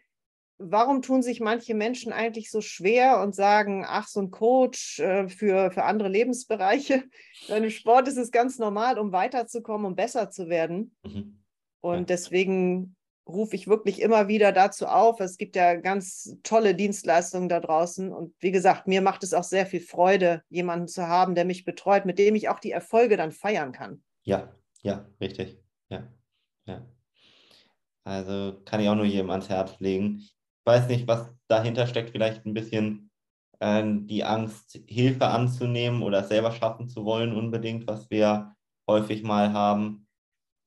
Warum 0.65 1.03
tun 1.03 1.23
sich 1.23 1.41
manche 1.41 1.75
Menschen 1.75 2.13
eigentlich 2.13 2.51
so 2.51 2.61
schwer 2.61 3.21
und 3.21 3.35
sagen, 3.35 3.85
ach, 3.87 4.09
so 4.09 4.21
ein 4.21 4.31
Coach 4.31 5.01
äh, 5.01 5.29
für, 5.29 5.71
für 5.71 5.85
andere 5.85 6.09
Lebensbereiche? 6.09 7.05
Im 7.49 7.71
Sport 7.71 8.09
ist 8.09 8.17
es 8.17 8.31
ganz 8.31 8.59
normal, 8.59 8.99
um 8.99 9.13
weiterzukommen, 9.13 9.87
um 9.87 9.95
besser 9.95 10.31
zu 10.31 10.49
werden. 10.49 10.97
Mhm. 11.05 11.43
Und 11.81 12.11
deswegen 12.11 12.97
rufe 13.27 13.57
ich 13.57 13.69
wirklich 13.69 14.01
immer 14.01 14.29
wieder 14.29 14.53
dazu 14.53 14.87
auf. 14.87 15.21
Es 15.21 15.39
gibt 15.39 15.57
ja 15.57 15.75
ganz 15.75 16.37
tolle 16.43 16.75
Dienstleistungen 16.75 17.49
da 17.49 17.61
draußen. 17.61 18.13
Und 18.13 18.35
wie 18.41 18.51
gesagt, 18.51 18.87
mir 18.87 19.01
macht 19.01 19.23
es 19.23 19.35
auch 19.35 19.45
sehr 19.45 19.67
viel 19.67 19.81
Freude, 19.81 20.43
jemanden 20.49 20.89
zu 20.89 21.07
haben, 21.07 21.35
der 21.35 21.45
mich 21.45 21.65
betreut, 21.65 22.05
mit 22.05 22.19
dem 22.19 22.35
ich 22.35 22.49
auch 22.49 22.59
die 22.59 22.73
Erfolge 22.73 23.17
dann 23.17 23.33
feiern 23.33 23.73
kann. 23.73 24.03
Ja, 24.23 24.55
ja, 24.83 25.07
richtig. 25.21 25.59
Ja, 25.89 26.09
ja. 26.67 26.87
Also 28.05 28.61
kann 28.65 28.81
ich 28.81 28.89
auch 28.89 28.97
nur 28.97 29.05
jedem 29.05 29.31
ans 29.31 29.49
Herz 29.49 29.79
legen. 29.79 30.29
Weiß 30.65 30.89
nicht, 30.89 31.09
was 31.09 31.31
dahinter 31.49 31.87
steckt, 31.87 32.11
vielleicht 32.11 32.47
ein 32.47 32.55
bisschen 32.55 33.11
äh, 33.61 33.83
die 33.85 34.25
Angst, 34.25 34.81
Hilfe 34.87 35.27
anzunehmen 35.27 36.03
oder 36.03 36.25
selber 36.25 36.53
schaffen 36.53 36.89
zu 36.89 37.05
wollen, 37.05 37.35
unbedingt, 37.35 37.87
was 37.87 38.11
wir 38.11 38.55
häufig 38.89 39.23
mal 39.23 39.53
haben. 39.53 40.07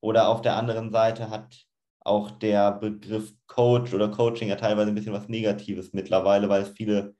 Oder 0.00 0.28
auf 0.28 0.42
der 0.42 0.56
anderen 0.56 0.90
Seite 0.92 1.30
hat 1.30 1.66
auch 2.00 2.30
der 2.30 2.72
Begriff 2.72 3.34
Coach 3.46 3.92
oder 3.92 4.08
Coaching 4.08 4.48
ja 4.48 4.56
teilweise 4.56 4.88
ein 4.90 4.94
bisschen 4.94 5.12
was 5.12 5.28
Negatives 5.28 5.92
mittlerweile, 5.92 6.48
weil 6.48 6.62
es 6.62 6.70
viele, 6.70 7.16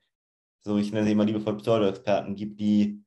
so 0.61 0.77
ich 0.77 0.93
nenne 0.93 1.05
sie 1.05 1.11
immer 1.11 1.25
liebevoll 1.25 1.57
Pseudo-Experten 1.57 2.35
gibt, 2.35 2.59
die 2.59 3.03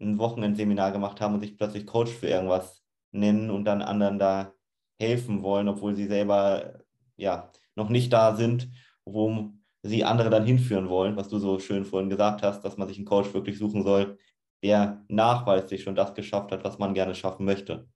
ein 0.00 0.18
Wochenendseminar 0.18 0.92
gemacht 0.92 1.20
haben 1.20 1.34
und 1.34 1.40
sich 1.40 1.56
plötzlich 1.56 1.86
Coach 1.86 2.12
für 2.12 2.28
irgendwas 2.28 2.82
nennen 3.10 3.50
und 3.50 3.64
dann 3.64 3.82
anderen 3.82 4.18
da 4.18 4.52
helfen 5.00 5.42
wollen, 5.42 5.68
obwohl 5.68 5.96
sie 5.96 6.06
selber 6.06 6.84
ja 7.16 7.50
noch 7.74 7.88
nicht 7.88 8.12
da 8.12 8.36
sind, 8.36 8.68
wo 9.12 9.52
sie 9.82 10.04
andere 10.04 10.30
dann 10.30 10.44
hinführen 10.44 10.88
wollen, 10.88 11.16
was 11.16 11.28
du 11.28 11.38
so 11.38 11.58
schön 11.58 11.84
vorhin 11.84 12.10
gesagt 12.10 12.42
hast, 12.42 12.62
dass 12.64 12.76
man 12.76 12.88
sich 12.88 12.98
einen 12.98 13.06
Coach 13.06 13.32
wirklich 13.34 13.58
suchen 13.58 13.82
soll, 13.84 14.18
der 14.62 15.04
nachweislich 15.08 15.82
schon 15.82 15.94
das 15.94 16.14
geschafft 16.14 16.52
hat, 16.52 16.64
was 16.64 16.78
man 16.78 16.94
gerne 16.94 17.14
schaffen 17.14 17.44
möchte. 17.44 17.88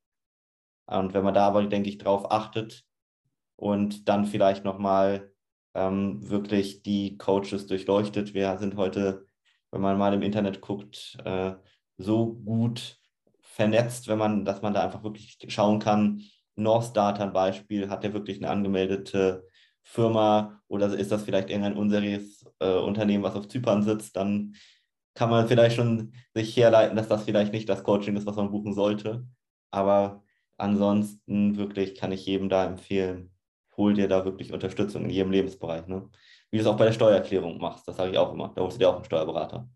Und 0.86 1.14
wenn 1.14 1.24
man 1.24 1.34
da 1.34 1.46
aber, 1.46 1.64
denke 1.66 1.88
ich, 1.88 1.98
drauf 1.98 2.30
achtet, 2.30 2.84
und 3.62 4.08
dann 4.08 4.26
vielleicht 4.26 4.64
nochmal 4.64 5.32
ähm, 5.74 6.28
wirklich 6.28 6.82
die 6.82 7.16
Coaches 7.16 7.68
durchleuchtet. 7.68 8.34
Wir 8.34 8.58
sind 8.58 8.76
heute, 8.76 9.24
wenn 9.70 9.80
man 9.80 9.96
mal 9.96 10.12
im 10.14 10.22
Internet 10.22 10.60
guckt, 10.60 11.16
äh, 11.24 11.54
so 11.96 12.34
gut 12.34 12.98
vernetzt, 13.40 14.08
wenn 14.08 14.18
man, 14.18 14.44
dass 14.44 14.62
man 14.62 14.74
da 14.74 14.82
einfach 14.82 15.04
wirklich 15.04 15.38
schauen 15.46 15.78
kann. 15.78 16.22
North 16.56 16.96
Data 16.96 17.22
ein 17.22 17.32
Beispiel, 17.32 17.88
hat 17.88 18.02
der 18.02 18.14
wirklich 18.14 18.38
eine 18.38 18.50
angemeldete 18.50 19.46
Firma 19.82 20.60
oder 20.68 20.92
ist 20.96 21.12
das 21.12 21.24
vielleicht 21.24 21.50
irgendein 21.50 21.76
unseriöses 21.76 22.44
äh, 22.60 22.78
Unternehmen, 22.78 23.24
was 23.24 23.34
auf 23.34 23.48
Zypern 23.48 23.82
sitzt, 23.82 24.16
dann 24.16 24.54
kann 25.14 25.30
man 25.30 25.48
vielleicht 25.48 25.76
schon 25.76 26.14
sich 26.34 26.56
herleiten, 26.56 26.96
dass 26.96 27.08
das 27.08 27.24
vielleicht 27.24 27.52
nicht 27.52 27.68
das 27.68 27.84
Coaching 27.84 28.16
ist, 28.16 28.26
was 28.26 28.36
man 28.36 28.50
buchen 28.50 28.72
sollte. 28.72 29.26
Aber 29.70 30.22
ansonsten 30.56 31.56
wirklich 31.56 31.94
kann 31.94 32.12
ich 32.12 32.24
jedem 32.24 32.48
da 32.48 32.64
empfehlen, 32.64 33.34
hol 33.76 33.94
dir 33.94 34.08
da 34.08 34.24
wirklich 34.24 34.52
Unterstützung 34.52 35.04
in 35.04 35.10
jedem 35.10 35.32
Lebensbereich. 35.32 35.86
Ne? 35.86 36.08
Wie 36.50 36.58
du 36.58 36.62
es 36.62 36.68
auch 36.68 36.76
bei 36.76 36.84
der 36.84 36.92
Steuererklärung 36.92 37.58
machst, 37.58 37.86
das 37.88 37.96
sage 37.96 38.12
ich 38.12 38.18
auch 38.18 38.32
immer. 38.32 38.52
Da 38.54 38.62
holst 38.62 38.76
du 38.76 38.78
dir 38.78 38.88
auch 38.88 38.96
einen 38.96 39.04
Steuerberater. 39.04 39.68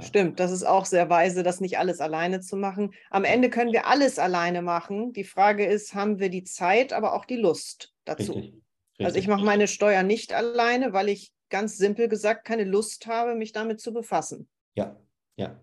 Ja. 0.00 0.06
Stimmt, 0.06 0.40
das 0.40 0.50
ist 0.50 0.64
auch 0.64 0.86
sehr 0.86 1.08
weise, 1.08 1.44
das 1.44 1.60
nicht 1.60 1.78
alles 1.78 2.00
alleine 2.00 2.40
zu 2.40 2.56
machen. 2.56 2.92
Am 3.10 3.24
Ende 3.24 3.48
können 3.48 3.72
wir 3.72 3.86
alles 3.86 4.18
alleine 4.18 4.60
machen. 4.60 5.12
Die 5.12 5.22
Frage 5.22 5.66
ist, 5.66 5.94
haben 5.94 6.18
wir 6.18 6.30
die 6.30 6.42
Zeit, 6.42 6.92
aber 6.92 7.14
auch 7.14 7.24
die 7.24 7.36
Lust 7.36 7.94
dazu? 8.04 8.32
Richtig. 8.32 8.63
Richtig. 8.94 9.06
Also 9.06 9.18
ich 9.18 9.28
mache 9.28 9.44
meine 9.44 9.68
Steuer 9.68 10.02
nicht 10.02 10.32
alleine, 10.32 10.92
weil 10.92 11.08
ich 11.08 11.32
ganz 11.50 11.76
simpel 11.76 12.08
gesagt 12.08 12.44
keine 12.44 12.64
Lust 12.64 13.06
habe, 13.06 13.34
mich 13.34 13.52
damit 13.52 13.80
zu 13.80 13.92
befassen. 13.92 14.48
Ja, 14.74 14.96
ja. 15.36 15.60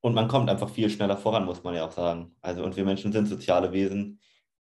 Und 0.00 0.14
man 0.14 0.28
kommt 0.28 0.50
einfach 0.50 0.70
viel 0.70 0.90
schneller 0.90 1.16
voran, 1.16 1.44
muss 1.44 1.62
man 1.62 1.74
ja 1.74 1.86
auch 1.86 1.92
sagen. 1.92 2.34
Also, 2.40 2.64
und 2.64 2.76
wir 2.76 2.84
Menschen 2.84 3.12
sind 3.12 3.26
soziale 3.26 3.72
Wesen 3.72 4.20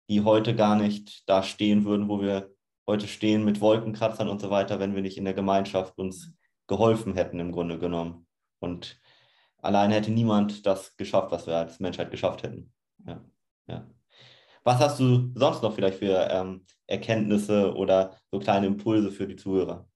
die 0.09 0.25
heute 0.25 0.57
gar 0.57 0.77
nicht 0.77 1.29
da 1.29 1.43
stehen 1.43 1.85
würden, 1.85 2.09
wo 2.09 2.21
wir 2.21 2.55
heute 2.87 3.07
stehen 3.07 3.45
mit 3.45 3.61
Wolkenkratzern 3.61 4.29
und 4.29 4.41
so 4.41 4.51
weiter, 4.51 4.81
wenn 4.81 4.95
wir 4.95 5.03
nicht 5.03 5.19
in 5.19 5.25
der 5.25 5.35
Gemeinschaft 5.35 5.99
uns 5.99 6.33
geholfen 6.67 7.15
hätten 7.15 7.39
im 7.41 7.53
Grunde 7.53 7.79
genommen. 7.79 8.27
Und 8.59 8.99
allein 9.59 9.91
hätte 9.91 10.11
niemand 10.11 10.65
das 10.67 10.97
geschafft, 10.97 11.31
was 11.31 11.47
wir 11.47 11.57
als 11.57 11.81
Menschheit 11.81 12.11
geschafft 12.11 12.43
hätten. 12.43 12.73
Ja, 13.07 13.23
ja. 13.67 13.87
Was 14.69 14.81
hast 14.81 15.01
du 15.01 15.33
sonst 15.35 15.63
noch 15.63 15.75
vielleicht 15.75 15.99
für 15.99 16.29
ähm, 16.31 16.67
Erkenntnisse 16.87 17.73
oder 17.73 18.19
so 18.31 18.39
kleine 18.39 18.67
Impulse 18.67 19.11
für 19.11 19.27
die 19.27 19.37
Zuhörer? 19.37 19.89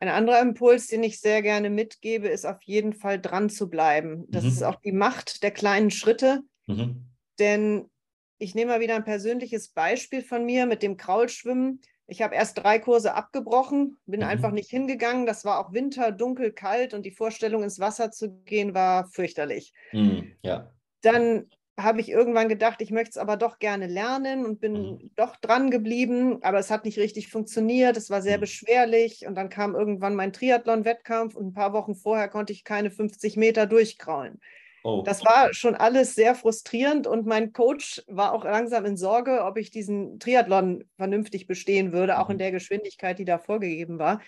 Ein 0.00 0.08
anderer 0.08 0.40
Impuls, 0.40 0.86
den 0.86 1.02
ich 1.02 1.20
sehr 1.20 1.42
gerne 1.42 1.68
mitgebe, 1.68 2.28
ist 2.28 2.46
auf 2.46 2.62
jeden 2.62 2.94
Fall 2.94 3.20
dran 3.20 3.50
zu 3.50 3.68
bleiben. 3.68 4.24
Das 4.30 4.44
mhm. 4.44 4.48
ist 4.48 4.62
auch 4.62 4.76
die 4.76 4.92
Macht 4.92 5.42
der 5.42 5.50
kleinen 5.50 5.90
Schritte. 5.90 6.44
Mhm. 6.66 7.10
Denn 7.38 7.90
ich 8.38 8.54
nehme 8.54 8.72
mal 8.72 8.80
wieder 8.80 8.96
ein 8.96 9.04
persönliches 9.04 9.68
Beispiel 9.68 10.22
von 10.22 10.46
mir 10.46 10.64
mit 10.64 10.82
dem 10.82 10.96
Kraulschwimmen. 10.96 11.82
Ich 12.06 12.22
habe 12.22 12.34
erst 12.34 12.56
drei 12.56 12.78
Kurse 12.78 13.12
abgebrochen, 13.12 13.98
bin 14.06 14.20
mhm. 14.20 14.28
einfach 14.28 14.50
nicht 14.50 14.70
hingegangen. 14.70 15.26
Das 15.26 15.44
war 15.44 15.58
auch 15.58 15.74
Winter, 15.74 16.10
dunkel, 16.10 16.52
kalt 16.52 16.94
und 16.94 17.04
die 17.04 17.10
Vorstellung, 17.10 17.62
ins 17.64 17.80
Wasser 17.80 18.10
zu 18.10 18.30
gehen, 18.46 18.72
war 18.72 19.10
fürchterlich. 19.10 19.74
Mhm, 19.92 20.32
ja. 20.40 20.72
Dann 21.02 21.50
habe 21.78 22.00
ich 22.00 22.10
irgendwann 22.10 22.48
gedacht, 22.48 22.80
ich 22.80 22.90
möchte 22.90 23.10
es 23.10 23.18
aber 23.18 23.36
doch 23.36 23.58
gerne 23.58 23.86
lernen 23.86 24.46
und 24.46 24.60
bin 24.60 24.72
mhm. 24.72 25.10
doch 25.14 25.36
dran 25.36 25.70
geblieben, 25.70 26.38
aber 26.42 26.58
es 26.58 26.70
hat 26.70 26.84
nicht 26.84 26.98
richtig 26.98 27.28
funktioniert. 27.28 27.96
Es 27.96 28.08
war 28.08 28.22
sehr 28.22 28.38
mhm. 28.38 28.42
beschwerlich 28.42 29.26
und 29.26 29.34
dann 29.34 29.50
kam 29.50 29.74
irgendwann 29.74 30.14
mein 30.14 30.32
Triathlon-Wettkampf 30.32 31.34
und 31.34 31.48
ein 31.48 31.52
paar 31.52 31.72
Wochen 31.74 31.94
vorher 31.94 32.28
konnte 32.28 32.52
ich 32.52 32.64
keine 32.64 32.90
50 32.90 33.36
Meter 33.36 33.66
durchkraulen. 33.66 34.40
Oh. 34.84 35.02
Das 35.04 35.24
war 35.24 35.52
schon 35.52 35.74
alles 35.74 36.14
sehr 36.14 36.34
frustrierend 36.34 37.06
und 37.06 37.26
mein 37.26 37.52
Coach 37.52 38.02
war 38.06 38.32
auch 38.32 38.44
langsam 38.44 38.84
in 38.84 38.96
Sorge, 38.96 39.44
ob 39.44 39.58
ich 39.58 39.70
diesen 39.70 40.18
Triathlon 40.18 40.84
vernünftig 40.96 41.46
bestehen 41.46 41.92
würde, 41.92 42.18
auch 42.18 42.30
in 42.30 42.36
mhm. 42.36 42.40
der 42.40 42.52
Geschwindigkeit, 42.52 43.18
die 43.18 43.24
da 43.24 43.38
vorgegeben 43.38 43.98
war. 43.98 44.22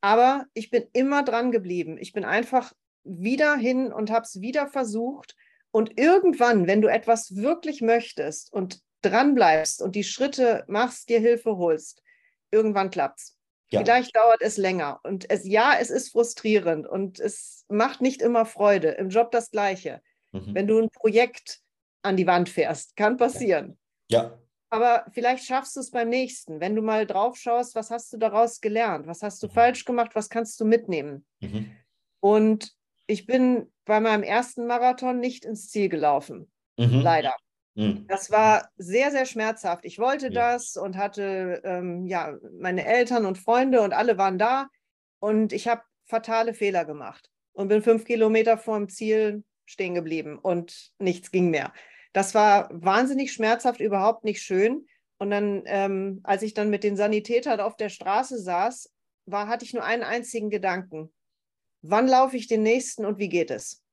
Aber 0.00 0.46
ich 0.54 0.70
bin 0.70 0.84
immer 0.92 1.22
dran 1.22 1.52
geblieben. 1.52 1.96
Ich 1.98 2.12
bin 2.12 2.24
einfach 2.24 2.72
wieder 3.04 3.56
hin 3.56 3.92
und 3.92 4.10
habe 4.10 4.24
es 4.24 4.40
wieder 4.40 4.66
versucht. 4.66 5.36
Und 5.76 6.00
irgendwann, 6.00 6.66
wenn 6.66 6.80
du 6.80 6.88
etwas 6.88 7.36
wirklich 7.36 7.82
möchtest 7.82 8.50
und 8.50 8.80
dran 9.02 9.34
bleibst 9.34 9.82
und 9.82 9.94
die 9.94 10.04
Schritte 10.04 10.64
machst, 10.68 11.10
dir 11.10 11.20
Hilfe 11.20 11.58
holst, 11.58 12.02
irgendwann 12.50 12.88
klappt 12.90 13.18
es. 13.18 13.38
Ja. 13.68 13.80
Vielleicht 13.80 14.16
dauert 14.16 14.40
es 14.40 14.56
länger. 14.56 15.00
Und 15.02 15.28
es, 15.28 15.46
ja, 15.46 15.74
es 15.78 15.90
ist 15.90 16.12
frustrierend 16.12 16.86
und 16.86 17.20
es 17.20 17.66
macht 17.68 18.00
nicht 18.00 18.22
immer 18.22 18.46
Freude. 18.46 18.92
Im 18.92 19.10
Job 19.10 19.30
das 19.32 19.50
Gleiche. 19.50 20.00
Mhm. 20.32 20.54
Wenn 20.54 20.66
du 20.66 20.80
ein 20.80 20.88
Projekt 20.88 21.60
an 22.00 22.16
die 22.16 22.26
Wand 22.26 22.48
fährst, 22.48 22.96
kann 22.96 23.18
passieren. 23.18 23.76
Ja. 24.08 24.38
Aber 24.70 25.04
vielleicht 25.12 25.44
schaffst 25.44 25.76
du 25.76 25.80
es 25.80 25.90
beim 25.90 26.08
nächsten. 26.08 26.58
Wenn 26.58 26.74
du 26.74 26.80
mal 26.80 27.06
drauf 27.06 27.36
schaust, 27.36 27.74
was 27.74 27.90
hast 27.90 28.14
du 28.14 28.16
daraus 28.16 28.62
gelernt? 28.62 29.06
Was 29.06 29.22
hast 29.22 29.42
du 29.42 29.46
mhm. 29.46 29.52
falsch 29.52 29.84
gemacht? 29.84 30.12
Was 30.14 30.30
kannst 30.30 30.58
du 30.58 30.64
mitnehmen? 30.64 31.26
Mhm. 31.40 31.70
Und 32.20 32.72
ich 33.06 33.26
bin 33.26 33.70
bei 33.86 34.00
meinem 34.00 34.22
ersten 34.22 34.66
Marathon 34.66 35.18
nicht 35.18 35.44
ins 35.44 35.70
Ziel 35.70 35.88
gelaufen. 35.88 36.50
Mhm. 36.76 37.00
Leider. 37.00 37.34
Hm. 37.76 38.06
Das 38.08 38.30
war 38.30 38.68
sehr, 38.76 39.10
sehr 39.10 39.26
schmerzhaft. 39.26 39.84
Ich 39.84 39.98
wollte 39.98 40.26
ja. 40.26 40.32
das 40.52 40.76
und 40.76 40.96
hatte 40.96 41.62
ähm, 41.64 42.06
ja 42.06 42.36
meine 42.58 42.84
Eltern 42.84 43.24
und 43.26 43.38
Freunde 43.38 43.82
und 43.82 43.92
alle 43.92 44.18
waren 44.18 44.38
da. 44.38 44.68
Und 45.18 45.52
ich 45.52 45.68
habe 45.68 45.82
fatale 46.04 46.54
Fehler 46.54 46.84
gemacht 46.84 47.30
und 47.52 47.68
bin 47.68 47.82
fünf 47.82 48.04
Kilometer 48.04 48.58
vorm 48.58 48.88
Ziel 48.88 49.44
stehen 49.66 49.94
geblieben 49.94 50.38
und 50.38 50.92
nichts 50.98 51.30
ging 51.30 51.50
mehr. 51.50 51.72
Das 52.12 52.34
war 52.34 52.68
wahnsinnig 52.72 53.32
schmerzhaft, 53.32 53.80
überhaupt 53.80 54.24
nicht 54.24 54.42
schön. 54.42 54.86
Und 55.18 55.30
dann, 55.30 55.62
ähm, 55.66 56.20
als 56.22 56.42
ich 56.42 56.54
dann 56.54 56.70
mit 56.70 56.84
den 56.84 56.96
Sanitätern 56.96 57.60
auf 57.60 57.76
der 57.76 57.88
Straße 57.88 58.38
saß, 58.38 58.92
war, 59.26 59.48
hatte 59.48 59.64
ich 59.64 59.74
nur 59.74 59.84
einen 59.84 60.02
einzigen 60.02 60.50
Gedanken. 60.50 61.12
Wann 61.88 62.08
laufe 62.08 62.36
ich 62.36 62.46
den 62.46 62.62
nächsten 62.62 63.04
und 63.04 63.18
wie 63.18 63.28
geht 63.28 63.50
es? 63.50 63.84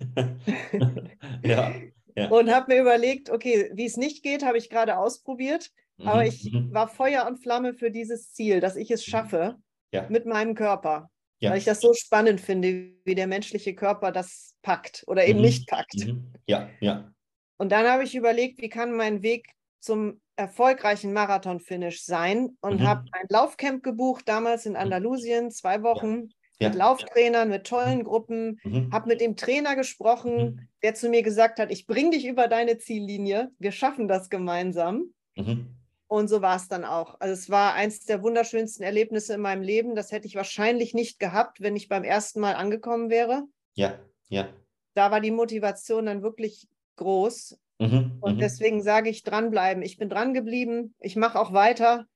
ja. 1.44 1.74
Ja. 2.14 2.28
Und 2.28 2.50
habe 2.50 2.74
mir 2.74 2.80
überlegt, 2.80 3.30
okay, 3.30 3.70
wie 3.74 3.86
es 3.86 3.96
nicht 3.96 4.22
geht, 4.22 4.44
habe 4.44 4.58
ich 4.58 4.68
gerade 4.68 4.98
ausprobiert. 4.98 5.70
Mhm. 5.96 6.08
Aber 6.08 6.26
ich 6.26 6.52
mhm. 6.52 6.72
war 6.72 6.88
Feuer 6.88 7.26
und 7.26 7.38
Flamme 7.38 7.74
für 7.74 7.90
dieses 7.90 8.32
Ziel, 8.32 8.60
dass 8.60 8.76
ich 8.76 8.90
es 8.90 9.06
mhm. 9.06 9.10
schaffe 9.10 9.56
ja. 9.92 10.06
mit 10.08 10.26
meinem 10.26 10.54
Körper. 10.54 11.10
Ja. 11.40 11.50
Weil 11.50 11.58
ich 11.58 11.64
das 11.64 11.80
so 11.80 11.92
spannend 11.94 12.40
finde, 12.40 12.92
wie 13.04 13.14
der 13.14 13.26
menschliche 13.26 13.74
Körper 13.74 14.12
das 14.12 14.54
packt 14.62 15.04
oder 15.06 15.26
eben 15.26 15.38
mhm. 15.38 15.44
nicht 15.46 15.68
packt. 15.68 16.06
Mhm. 16.06 16.32
Ja, 16.46 16.68
ja. 16.80 17.12
Und 17.56 17.72
dann 17.72 17.86
habe 17.86 18.04
ich 18.04 18.14
überlegt, 18.14 18.60
wie 18.60 18.68
kann 18.68 18.96
mein 18.96 19.22
Weg 19.22 19.50
zum 19.80 20.20
erfolgreichen 20.36 21.12
Marathon-Finish 21.12 22.04
sein 22.04 22.56
und 22.60 22.80
mhm. 22.80 22.86
habe 22.86 23.04
ein 23.12 23.26
Laufcamp 23.28 23.82
gebucht, 23.82 24.28
damals 24.28 24.66
in. 24.66 24.76
Andalusien, 24.76 25.50
zwei 25.50 25.82
Wochen. 25.82 26.30
Ja. 26.62 26.68
Mit 26.68 26.78
Lauftrainern, 26.78 27.48
mit 27.48 27.66
tollen 27.66 27.98
mhm. 27.98 28.04
Gruppen, 28.04 28.60
mhm. 28.62 28.92
habe 28.92 29.08
mit 29.08 29.20
dem 29.20 29.36
Trainer 29.36 29.76
gesprochen, 29.76 30.36
mhm. 30.36 30.68
der 30.82 30.94
zu 30.94 31.08
mir 31.08 31.22
gesagt 31.22 31.58
hat, 31.58 31.70
ich 31.70 31.86
bringe 31.86 32.10
dich 32.10 32.26
über 32.26 32.48
deine 32.48 32.78
Ziellinie, 32.78 33.50
wir 33.58 33.72
schaffen 33.72 34.08
das 34.08 34.30
gemeinsam. 34.30 35.12
Mhm. 35.36 35.76
Und 36.08 36.28
so 36.28 36.42
war 36.42 36.56
es 36.56 36.68
dann 36.68 36.84
auch. 36.84 37.18
Also 37.20 37.32
es 37.32 37.48
war 37.48 37.72
eins 37.72 38.04
der 38.04 38.22
wunderschönsten 38.22 38.84
Erlebnisse 38.84 39.32
in 39.32 39.40
meinem 39.40 39.62
Leben. 39.62 39.94
Das 39.94 40.12
hätte 40.12 40.26
ich 40.26 40.34
wahrscheinlich 40.34 40.92
nicht 40.92 41.18
gehabt, 41.18 41.62
wenn 41.62 41.74
ich 41.74 41.88
beim 41.88 42.04
ersten 42.04 42.40
Mal 42.40 42.54
angekommen 42.54 43.08
wäre. 43.08 43.44
Ja, 43.72 43.98
ja. 44.28 44.46
Da 44.92 45.10
war 45.10 45.22
die 45.22 45.30
Motivation 45.30 46.04
dann 46.04 46.22
wirklich 46.22 46.68
groß. 46.96 47.58
Mhm, 47.78 48.18
und 48.20 48.34
mhm. 48.34 48.38
deswegen 48.40 48.82
sage 48.82 49.08
ich 49.08 49.22
dranbleiben. 49.22 49.82
Ich 49.82 49.96
bin 49.96 50.10
dran 50.10 50.34
geblieben. 50.34 50.94
Ich 51.00 51.16
mache 51.16 51.40
auch 51.40 51.54
weiter. 51.54 52.06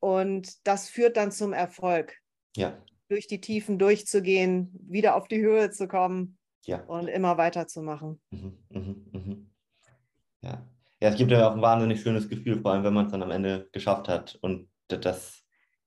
Und 0.00 0.66
das 0.66 0.90
führt 0.90 1.16
dann 1.16 1.32
zum 1.32 1.54
Erfolg. 1.54 2.18
Ja. 2.56 2.76
Durch 3.10 3.26
die 3.26 3.42
Tiefen 3.42 3.78
durchzugehen, 3.78 4.70
wieder 4.88 5.16
auf 5.16 5.28
die 5.28 5.42
Höhe 5.42 5.70
zu 5.70 5.88
kommen 5.88 6.38
ja. 6.64 6.82
und 6.84 7.08
immer 7.08 7.36
weiterzumachen. 7.36 8.20
Mhm, 8.30 8.56
mhm, 8.70 9.06
mhm. 9.12 9.50
Ja 10.40 10.66
ja, 11.02 11.08
es 11.08 11.16
gibt 11.16 11.30
ja 11.30 11.48
auch 11.48 11.54
ein 11.54 11.62
wahnsinnig 11.62 12.02
schönes 12.02 12.28
Gefühl, 12.28 12.60
vor 12.60 12.72
allem 12.72 12.84
wenn 12.84 12.92
man 12.94 13.06
es 13.06 13.12
dann 13.12 13.22
am 13.22 13.30
Ende 13.30 13.68
geschafft 13.72 14.08
hat. 14.08 14.38
Und 14.42 14.68
das 14.88 15.42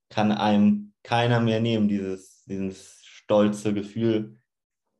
kann 0.08 0.32
einem 0.32 0.92
keiner 1.02 1.40
mehr 1.40 1.60
nehmen, 1.60 1.88
dieses, 1.88 2.44
dieses 2.44 3.00
stolze 3.04 3.72
Gefühl. 3.72 4.38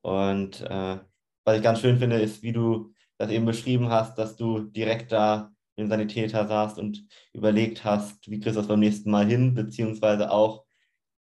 Und 0.02 0.60
äh, 0.60 0.98
was 1.44 1.56
ich 1.56 1.62
ganz 1.62 1.80
schön 1.80 1.98
finde, 1.98 2.20
ist, 2.20 2.42
wie 2.42 2.52
du 2.52 2.94
das 3.18 3.30
eben 3.30 3.44
beschrieben 3.44 3.88
hast, 3.88 4.16
dass 4.16 4.36
du 4.36 4.60
direkt 4.60 5.12
da 5.12 5.52
im 5.76 5.88
Sanitäter 5.88 6.46
saßt 6.46 6.78
und 6.78 7.06
überlegt 7.32 7.84
hast, 7.84 8.30
wie 8.30 8.38
kriegst 8.38 8.56
du 8.56 8.60
das 8.60 8.68
beim 8.68 8.80
nächsten 8.80 9.10
Mal 9.10 9.26
hin, 9.26 9.54
beziehungsweise 9.54 10.30
auch 10.30 10.64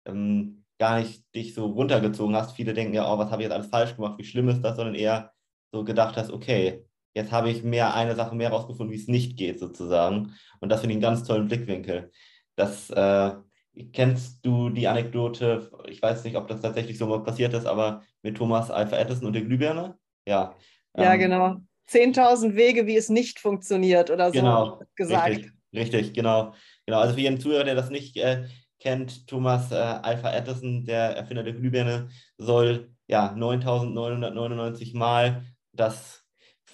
ähm, 0.06 0.63
gar 0.84 1.00
nicht 1.00 1.24
dich 1.34 1.54
so 1.54 1.68
runtergezogen 1.68 2.36
hast. 2.36 2.58
Viele 2.58 2.74
denken 2.74 2.94
ja, 2.94 3.10
oh, 3.10 3.18
was 3.18 3.32
habe 3.32 3.42
ich 3.42 3.46
jetzt 3.46 3.54
alles 3.54 3.68
falsch 3.68 3.96
gemacht, 3.96 4.18
wie 4.18 4.26
schlimm 4.26 4.50
ist 4.50 4.62
das, 4.62 4.76
sondern 4.76 4.96
eher 4.96 5.32
so 5.72 5.86
gedacht 5.86 6.18
hast, 6.18 6.30
okay, 6.30 6.84
jetzt 7.14 7.32
habe 7.32 7.50
ich 7.50 7.64
mehr 7.64 7.94
eine 7.94 8.16
Sache 8.16 8.36
mehr 8.36 8.50
rausgefunden, 8.50 8.92
wie 8.94 9.00
es 9.00 9.08
nicht 9.08 9.38
geht, 9.38 9.62
sozusagen. 9.62 10.34
Und 10.60 10.68
das 10.68 10.82
finde 10.82 10.92
ich 10.92 10.96
einen 10.98 11.16
ganz 11.16 11.24
tollen 11.24 11.48
Blickwinkel. 11.48 12.12
Das 12.58 12.90
äh, 12.90 13.32
kennst 13.94 14.46
du 14.46 14.72
die 14.72 14.90
Anekdote, 14.90 15.72
ich 15.88 16.02
weiß 16.02 16.26
nicht, 16.26 16.36
ob 16.36 16.50
das 16.50 16.60
tatsächlich 16.60 16.98
so 16.98 17.08
mal 17.08 17.24
passiert 17.24 17.54
ist, 17.54 17.66
aber 17.66 18.04
mit 18.22 18.36
Thomas 18.36 18.70
Alpha 18.70 18.98
Edison 18.98 19.28
und 19.28 19.34
der 19.34 19.44
Glühbirne? 19.44 19.98
Ja. 20.28 20.54
Ja, 20.98 21.14
ähm, 21.14 21.20
genau. 21.22 21.56
10.000 21.90 22.56
Wege, 22.56 22.88
wie 22.88 22.98
es 22.98 23.08
nicht 23.08 23.40
funktioniert 23.40 24.10
oder 24.12 24.34
so 24.34 24.34
genau, 24.34 24.82
gesagt. 24.98 25.30
Richtig, 25.30 25.54
richtig, 25.74 26.14
genau. 26.14 26.54
genau. 26.86 27.00
Also 27.00 27.14
für 27.14 27.22
jeden 27.22 27.40
Zuhörer, 27.40 27.64
der 27.64 27.76
das 27.76 27.90
nicht 27.90 28.18
äh, 28.18 28.44
kennt, 28.84 29.28
Thomas 29.28 29.72
äh, 29.72 29.76
Alpha 29.76 30.32
Edison, 30.34 30.86
der 30.86 31.16
Erfinder 31.16 31.44
der 31.44 31.54
Glühbirne, 31.54 32.10
soll 32.38 32.92
ja 33.08 33.34
9.999 33.34 34.96
Mal 34.98 35.46
das 35.72 36.24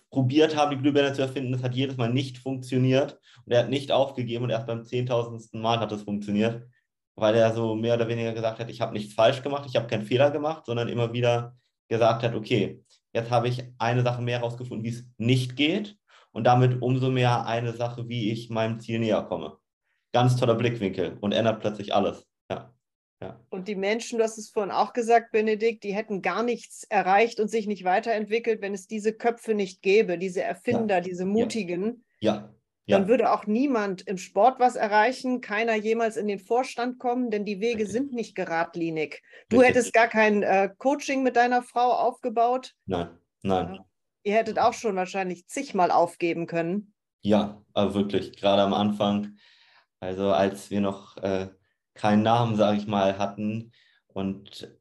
probiert 0.10 0.56
haben, 0.56 0.72
die 0.72 0.82
Glühbirne 0.82 1.14
zu 1.14 1.22
erfinden. 1.22 1.52
Das 1.52 1.64
hat 1.64 1.76
jedes 1.76 1.98
Mal 1.98 2.12
nicht 2.12 2.40
funktioniert. 2.40 3.20
Und 3.46 3.54
er 3.54 3.60
hat 3.60 3.70
nicht 3.70 3.92
aufgegeben 3.92 4.44
und 4.44 4.50
erst 4.50 4.66
beim 4.68 4.84
zehntausendsten 4.84 5.62
Mal 5.62 5.80
hat 5.80 5.92
es 5.92 6.02
funktioniert, 6.02 6.68
weil 7.16 7.36
er 7.36 7.54
so 7.54 7.76
mehr 7.76 7.94
oder 7.94 8.08
weniger 8.08 8.34
gesagt 8.34 8.60
hat, 8.60 8.70
ich 8.70 8.82
habe 8.82 8.94
nichts 8.94 9.14
falsch 9.14 9.44
gemacht, 9.44 9.66
ich 9.68 9.76
habe 9.76 9.88
keinen 9.88 10.06
Fehler 10.06 10.32
gemacht, 10.32 10.66
sondern 10.66 10.90
immer 10.90 11.14
wieder 11.14 11.56
gesagt 11.88 12.24
hat, 12.24 12.34
okay, 12.34 12.84
jetzt 13.14 13.30
habe 13.30 13.48
ich 13.48 13.64
eine 13.78 14.04
Sache 14.04 14.22
mehr 14.22 14.40
herausgefunden, 14.40 14.84
wie 14.84 14.90
es 14.90 15.06
nicht 15.18 15.56
geht 15.56 15.96
und 16.32 16.44
damit 16.46 16.82
umso 16.82 17.10
mehr 17.12 17.46
eine 17.46 17.74
Sache, 17.74 18.08
wie 18.10 18.32
ich 18.32 18.50
meinem 18.50 18.80
Ziel 18.80 19.00
näher 19.00 19.24
komme. 19.24 19.59
Ganz 20.12 20.36
toller 20.36 20.56
Blickwinkel 20.56 21.18
und 21.22 21.32
ändert 21.32 21.62
plötzlich 21.62 21.94
alles. 21.94 22.26
Ja. 22.50 22.74
Ja. 23.22 23.38
Und 23.50 23.68
die 23.68 23.76
Menschen, 23.76 24.18
du 24.18 24.24
hast 24.24 24.38
es 24.38 24.50
vorhin 24.50 24.72
auch 24.72 24.94
gesagt, 24.94 25.32
Benedikt, 25.32 25.84
die 25.84 25.94
hätten 25.94 26.22
gar 26.22 26.42
nichts 26.42 26.86
erreicht 26.86 27.40
und 27.42 27.50
sich 27.50 27.68
nicht 27.68 27.84
weiterentwickelt, 27.84 28.62
wenn 28.62 28.74
es 28.74 28.88
diese 28.88 29.12
Köpfe 29.12 29.54
nicht 29.54 29.82
gäbe, 29.82 30.18
diese 30.18 30.42
Erfinder, 30.42 30.96
ja. 30.96 31.02
diese 31.02 31.26
Mutigen. 31.26 32.06
Ja. 32.22 32.54
ja. 32.86 32.98
Dann 32.98 33.10
würde 33.10 33.34
auch 33.34 33.46
niemand 33.46 34.08
im 34.08 34.18
Sport 34.18 34.62
was 34.62 34.78
erreichen, 34.78 35.42
keiner 35.42 35.76
jemals 35.76 36.16
in 36.16 36.28
den 36.28 36.40
Vorstand 36.40 36.98
kommen, 36.98 37.30
denn 37.30 37.44
die 37.44 37.60
Wege 37.60 37.88
sind 37.88 38.14
nicht 38.14 38.36
geradlinig. 38.36 39.22
Du 39.50 39.58
Richtig. 39.58 39.76
hättest 39.76 39.94
gar 39.94 40.08
kein 40.08 40.42
äh, 40.42 40.70
Coaching 40.78 41.22
mit 41.22 41.36
deiner 41.36 41.62
Frau 41.62 41.92
aufgebaut. 41.92 42.74
Nein, 42.86 43.10
nein. 43.42 43.80
Ihr 44.24 44.36
hättet 44.36 44.60
auch 44.60 44.74
schon 44.74 44.96
wahrscheinlich 44.96 45.46
zigmal 45.48 45.92
aufgeben 45.92 46.48
können. 46.48 46.94
Ja, 47.22 47.62
aber 47.74 47.96
wirklich, 47.96 48.38
gerade 48.38 48.62
am 48.62 48.74
Anfang. 48.74 49.36
Also 50.00 50.32
als 50.32 50.70
wir 50.72 50.82
noch 50.82 51.18
äh, 51.18 51.50
keinen 51.94 52.24
Namen, 52.24 52.56
sage 52.56 52.78
ich 52.78 52.88
mal, 52.88 53.18
hatten 53.18 53.72
und 54.08 54.76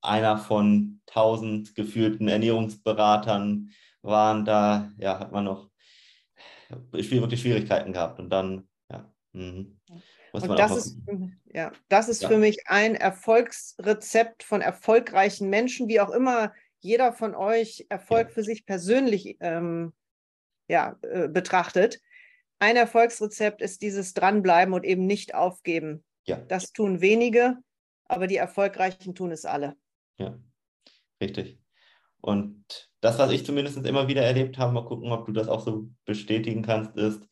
einer 0.00 0.38
von 0.38 1.00
tausend 1.06 1.74
gefühlten 1.74 2.28
Ernährungsberatern 2.28 3.70
waren 4.02 4.44
da, 4.44 4.90
ja, 4.98 5.18
hat 5.18 5.32
man 5.32 5.44
noch 5.44 5.70
wirklich 6.90 7.40
Schwierigkeiten 7.40 7.92
gehabt 7.92 8.18
und 8.18 8.30
dann, 8.30 8.68
ja. 8.90 9.12
Mhm. 9.32 9.78
und 10.32 10.58
das 10.58 10.76
ist, 10.76 10.98
ja, 11.46 11.72
das 11.88 12.08
ist 12.08 12.22
ja. 12.22 12.28
für 12.28 12.38
mich 12.38 12.66
ein 12.66 12.94
Erfolgsrezept 12.94 14.42
von 14.42 14.60
erfolgreichen 14.60 15.50
Menschen, 15.50 15.88
wie 15.88 16.00
auch 16.00 16.10
immer 16.10 16.52
jeder 16.80 17.12
von 17.12 17.34
euch 17.34 17.86
Erfolg 17.88 18.28
ja. 18.28 18.34
für 18.34 18.42
sich 18.42 18.66
persönlich 18.66 19.36
ähm, 19.40 19.92
ja, 20.68 20.96
äh, 21.02 21.28
betrachtet. 21.28 22.00
Ein 22.62 22.76
Erfolgsrezept 22.76 23.60
ist 23.60 23.82
dieses 23.82 24.14
Dranbleiben 24.14 24.72
und 24.72 24.84
eben 24.84 25.04
nicht 25.04 25.34
aufgeben. 25.34 26.04
Ja. 26.28 26.36
Das 26.36 26.72
tun 26.72 27.00
wenige, 27.00 27.56
aber 28.04 28.28
die 28.28 28.36
Erfolgreichen 28.36 29.16
tun 29.16 29.32
es 29.32 29.44
alle. 29.44 29.74
Ja, 30.16 30.38
richtig. 31.20 31.58
Und 32.20 32.88
das, 33.00 33.18
was 33.18 33.32
ich 33.32 33.44
zumindest 33.44 33.84
immer 33.84 34.06
wieder 34.06 34.22
erlebt 34.22 34.58
habe, 34.58 34.72
mal 34.72 34.84
gucken, 34.84 35.10
ob 35.10 35.26
du 35.26 35.32
das 35.32 35.48
auch 35.48 35.58
so 35.58 35.90
bestätigen 36.04 36.62
kannst, 36.62 36.96
ist, 36.96 37.26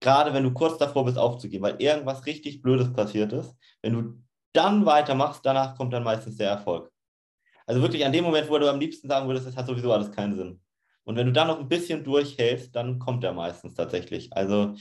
gerade 0.00 0.34
wenn 0.34 0.44
du 0.44 0.52
kurz 0.52 0.76
davor 0.76 1.06
bist 1.06 1.16
aufzugeben, 1.16 1.64
weil 1.64 1.80
irgendwas 1.80 2.26
richtig 2.26 2.60
Blödes 2.60 2.92
passiert 2.92 3.32
ist, 3.32 3.56
wenn 3.80 3.94
du 3.94 4.22
dann 4.52 4.84
weitermachst, 4.84 5.40
danach 5.46 5.74
kommt 5.74 5.94
dann 5.94 6.04
meistens 6.04 6.36
der 6.36 6.50
Erfolg. 6.50 6.92
Also 7.64 7.80
wirklich 7.80 8.04
an 8.04 8.12
dem 8.12 8.24
Moment, 8.24 8.50
wo 8.50 8.58
du 8.58 8.68
am 8.68 8.78
liebsten 8.78 9.08
sagen 9.08 9.26
würdest, 9.26 9.46
das 9.46 9.56
hat 9.56 9.66
sowieso 9.66 9.90
alles 9.90 10.12
keinen 10.12 10.36
Sinn. 10.36 10.61
Und 11.04 11.16
wenn 11.16 11.26
du 11.26 11.32
dann 11.32 11.48
noch 11.48 11.58
ein 11.58 11.68
bisschen 11.68 12.04
durchhältst, 12.04 12.74
dann 12.74 12.98
kommt 12.98 13.24
er 13.24 13.32
meistens 13.32 13.74
tatsächlich. 13.74 14.32
Also 14.32 14.74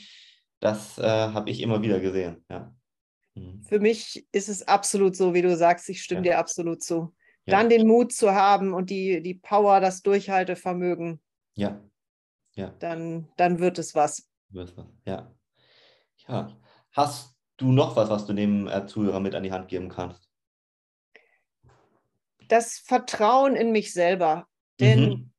das 0.59 0.97
äh, 0.99 1.03
habe 1.03 1.49
ich 1.49 1.61
immer 1.61 1.81
wieder 1.81 1.99
gesehen, 1.99 2.45
ja. 2.49 2.73
Mhm. 3.35 3.63
Für 3.63 3.79
mich 3.79 4.27
ist 4.31 4.49
es 4.49 4.67
absolut 4.67 5.15
so, 5.15 5.33
wie 5.33 5.41
du 5.41 5.55
sagst, 5.55 5.89
ich 5.89 6.03
stimme 6.03 6.25
ja. 6.25 6.33
dir 6.33 6.39
absolut 6.39 6.83
zu. 6.83 7.13
Ja. 7.45 7.57
Dann 7.57 7.69
den 7.69 7.87
Mut 7.87 8.13
zu 8.13 8.33
haben 8.33 8.73
und 8.73 8.89
die, 8.89 9.21
die 9.21 9.33
Power, 9.35 9.79
das 9.79 10.01
Durchhaltevermögen. 10.01 11.21
Ja. 11.55 11.81
ja. 12.53 12.69
Dann, 12.79 13.29
dann 13.37 13.59
wird 13.59 13.79
es 13.79 13.95
was. 13.95 14.29
Ja. 15.05 15.33
Ja. 16.27 16.57
Hast 16.91 17.35
du 17.57 17.71
noch 17.71 17.95
was, 17.95 18.09
was 18.09 18.25
du 18.25 18.33
dem 18.33 18.67
äh, 18.67 18.85
Zuhörer 18.85 19.19
mit 19.19 19.33
an 19.33 19.43
die 19.43 19.51
Hand 19.51 19.69
geben 19.69 19.89
kannst? 19.89 20.29
Das 22.47 22.77
Vertrauen 22.79 23.55
in 23.55 23.71
mich 23.71 23.93
selber. 23.93 24.47
Denn 24.79 25.09
mhm. 25.09 25.30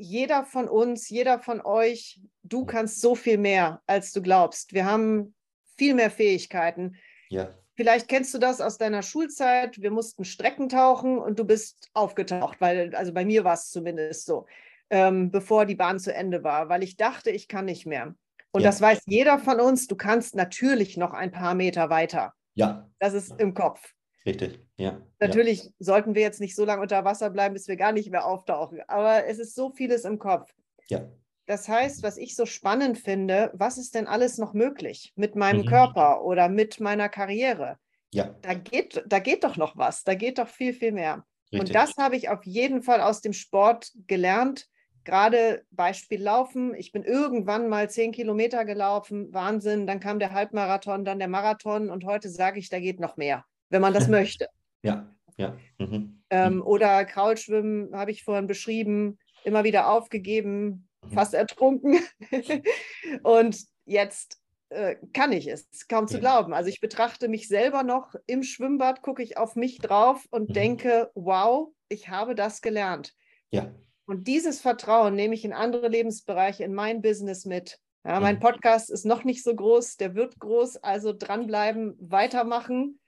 Jeder 0.00 0.44
von 0.44 0.68
uns, 0.68 1.08
jeder 1.08 1.38
von 1.38 1.60
euch, 1.60 2.20
du 2.42 2.64
kannst 2.64 3.00
so 3.00 3.14
viel 3.14 3.38
mehr, 3.38 3.82
als 3.86 4.12
du 4.12 4.22
glaubst. 4.22 4.72
Wir 4.72 4.86
haben 4.86 5.34
viel 5.76 5.94
mehr 5.94 6.10
Fähigkeiten. 6.10 6.96
Ja. 7.28 7.54
Vielleicht 7.76 8.08
kennst 8.08 8.34
du 8.34 8.38
das 8.38 8.60
aus 8.60 8.78
deiner 8.78 9.02
Schulzeit. 9.02 9.80
Wir 9.80 9.90
mussten 9.90 10.24
Strecken 10.24 10.68
tauchen 10.68 11.18
und 11.18 11.38
du 11.38 11.44
bist 11.44 11.88
aufgetaucht, 11.94 12.60
weil, 12.60 12.94
also 12.94 13.12
bei 13.12 13.24
mir 13.24 13.44
war 13.44 13.54
es 13.54 13.70
zumindest 13.70 14.26
so, 14.26 14.46
ähm, 14.90 15.30
bevor 15.30 15.66
die 15.66 15.76
Bahn 15.76 15.98
zu 15.98 16.12
Ende 16.12 16.42
war, 16.42 16.68
weil 16.68 16.82
ich 16.82 16.96
dachte, 16.96 17.30
ich 17.30 17.48
kann 17.48 17.64
nicht 17.64 17.86
mehr. 17.86 18.14
Und 18.52 18.62
ja. 18.62 18.68
das 18.68 18.80
weiß 18.80 19.02
jeder 19.06 19.38
von 19.38 19.60
uns. 19.60 19.86
Du 19.86 19.96
kannst 19.96 20.34
natürlich 20.34 20.96
noch 20.96 21.12
ein 21.12 21.30
paar 21.30 21.54
Meter 21.54 21.88
weiter. 21.88 22.34
Ja. 22.54 22.90
Das 22.98 23.14
ist 23.14 23.38
im 23.38 23.54
Kopf. 23.54 23.94
Richtig, 24.26 24.60
ja. 24.76 25.00
Natürlich 25.18 25.64
ja. 25.64 25.70
sollten 25.78 26.14
wir 26.14 26.22
jetzt 26.22 26.40
nicht 26.40 26.54
so 26.54 26.64
lange 26.64 26.82
unter 26.82 27.04
Wasser 27.04 27.30
bleiben, 27.30 27.54
bis 27.54 27.68
wir 27.68 27.76
gar 27.76 27.92
nicht 27.92 28.10
mehr 28.10 28.26
auftauchen. 28.26 28.80
Aber 28.86 29.26
es 29.26 29.38
ist 29.38 29.54
so 29.54 29.70
vieles 29.70 30.04
im 30.04 30.18
Kopf. 30.18 30.52
Ja. 30.88 31.10
Das 31.46 31.68
heißt, 31.68 32.02
was 32.02 32.16
ich 32.16 32.36
so 32.36 32.46
spannend 32.46 32.98
finde, 32.98 33.50
was 33.54 33.78
ist 33.78 33.94
denn 33.94 34.06
alles 34.06 34.38
noch 34.38 34.52
möglich 34.52 35.12
mit 35.16 35.34
meinem 35.36 35.62
mhm. 35.62 35.66
Körper 35.66 36.22
oder 36.24 36.48
mit 36.48 36.80
meiner 36.80 37.08
Karriere? 37.08 37.78
Ja. 38.12 38.36
Da 38.42 38.54
geht, 38.54 39.02
da 39.06 39.18
geht 39.18 39.42
doch 39.42 39.56
noch 39.56 39.76
was, 39.76 40.04
da 40.04 40.14
geht 40.14 40.38
doch 40.38 40.48
viel, 40.48 40.74
viel 40.74 40.92
mehr. 40.92 41.24
Richtig. 41.52 41.60
Und 41.60 41.74
das 41.74 41.96
habe 41.96 42.16
ich 42.16 42.28
auf 42.28 42.44
jeden 42.44 42.82
Fall 42.82 43.00
aus 43.00 43.20
dem 43.20 43.32
Sport 43.32 43.90
gelernt. 44.06 44.66
Gerade 45.04 45.64
Beispiel 45.70 46.22
Laufen. 46.22 46.74
Ich 46.74 46.92
bin 46.92 47.02
irgendwann 47.02 47.68
mal 47.68 47.90
zehn 47.90 48.12
Kilometer 48.12 48.64
gelaufen, 48.64 49.32
Wahnsinn. 49.32 49.86
Dann 49.86 49.98
kam 49.98 50.18
der 50.18 50.32
Halbmarathon, 50.32 51.04
dann 51.04 51.18
der 51.18 51.28
Marathon 51.28 51.90
und 51.90 52.04
heute 52.04 52.28
sage 52.28 52.60
ich, 52.60 52.68
da 52.68 52.78
geht 52.78 53.00
noch 53.00 53.16
mehr, 53.16 53.44
wenn 53.70 53.80
man 53.80 53.94
das 53.94 54.08
möchte. 54.08 54.48
Ja, 54.82 55.14
ja. 55.36 55.56
Mhm. 55.78 56.22
Ähm, 56.30 56.62
oder 56.62 57.04
Kraulschwimmen 57.04 57.94
habe 57.94 58.10
ich 58.10 58.24
vorhin 58.24 58.46
beschrieben, 58.46 59.18
immer 59.44 59.64
wieder 59.64 59.90
aufgegeben, 59.90 60.88
fast 61.12 61.34
ertrunken. 61.34 61.98
und 63.22 63.58
jetzt 63.84 64.40
äh, 64.70 64.96
kann 65.12 65.32
ich 65.32 65.48
es, 65.48 65.66
kaum 65.88 66.06
zu 66.06 66.20
glauben. 66.20 66.52
Also 66.54 66.68
ich 66.68 66.80
betrachte 66.80 67.28
mich 67.28 67.48
selber 67.48 67.82
noch 67.82 68.14
im 68.26 68.42
Schwimmbad, 68.42 69.02
gucke 69.02 69.22
ich 69.22 69.36
auf 69.36 69.56
mich 69.56 69.78
drauf 69.78 70.26
und 70.30 70.50
mhm. 70.50 70.54
denke, 70.54 71.10
wow, 71.14 71.72
ich 71.88 72.08
habe 72.08 72.34
das 72.34 72.60
gelernt. 72.60 73.12
Ja. 73.50 73.74
Und 74.06 74.28
dieses 74.28 74.60
Vertrauen 74.60 75.14
nehme 75.14 75.34
ich 75.34 75.44
in 75.44 75.52
andere 75.52 75.88
Lebensbereiche, 75.88 76.64
in 76.64 76.74
mein 76.74 77.02
Business 77.02 77.44
mit. 77.44 77.80
Ja, 78.04 78.20
mein 78.20 78.36
mhm. 78.36 78.40
Podcast 78.40 78.90
ist 78.90 79.04
noch 79.04 79.24
nicht 79.24 79.42
so 79.42 79.54
groß, 79.54 79.96
der 79.96 80.14
wird 80.14 80.38
groß, 80.38 80.78
also 80.78 81.12
dranbleiben, 81.12 81.96
weitermachen. 82.00 82.99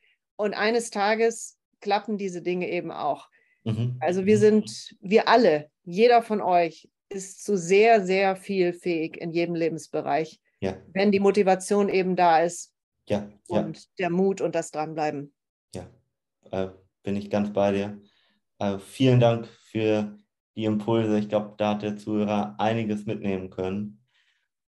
Und 0.42 0.55
eines 0.55 0.90
Tages 0.90 1.59
klappen 1.81 2.18
diese 2.18 2.42
Dinge 2.42 2.68
eben 2.68 2.90
auch. 2.90 3.28
Mhm. 3.64 3.96
Also 4.00 4.26
wir 4.26 4.38
sind, 4.38 4.94
wir 5.00 5.28
alle, 5.28 5.70
jeder 5.85 6.22
von 6.22 6.40
euch 6.40 6.88
ist 7.09 7.44
zu 7.44 7.57
sehr, 7.57 8.05
sehr 8.05 8.37
viel 8.37 8.72
fähig 8.72 9.16
in 9.16 9.31
jedem 9.31 9.55
Lebensbereich 9.55 10.40
ja. 10.62 10.76
wenn 10.94 11.12
die 11.12 11.20
Motivation 11.20 11.88
eben 11.88 12.16
da 12.16 12.40
ist. 12.40 12.72
Ja. 13.09 13.28
Und 13.48 13.76
ja. 13.76 13.83
der 13.98 14.11
Mut 14.11 14.40
und 14.40 14.55
das 14.55 14.70
Dranbleiben. 14.70 15.35
Ja, 15.74 15.87
äh, 16.50 16.70
bin 17.02 17.16
ich 17.16 17.28
ganz 17.28 17.52
bei 17.52 17.72
dir. 17.72 18.00
Äh, 18.59 18.78
vielen 18.78 19.18
Dank 19.18 19.48
für 19.48 20.16
die 20.55 20.64
Impulse. 20.64 21.18
Ich 21.18 21.28
glaube, 21.28 21.55
da 21.59 21.70
hat 21.70 21.83
der 21.83 21.96
Zuhörer 21.96 22.55
einiges 22.59 23.05
mitnehmen 23.05 23.50
können. 23.50 24.05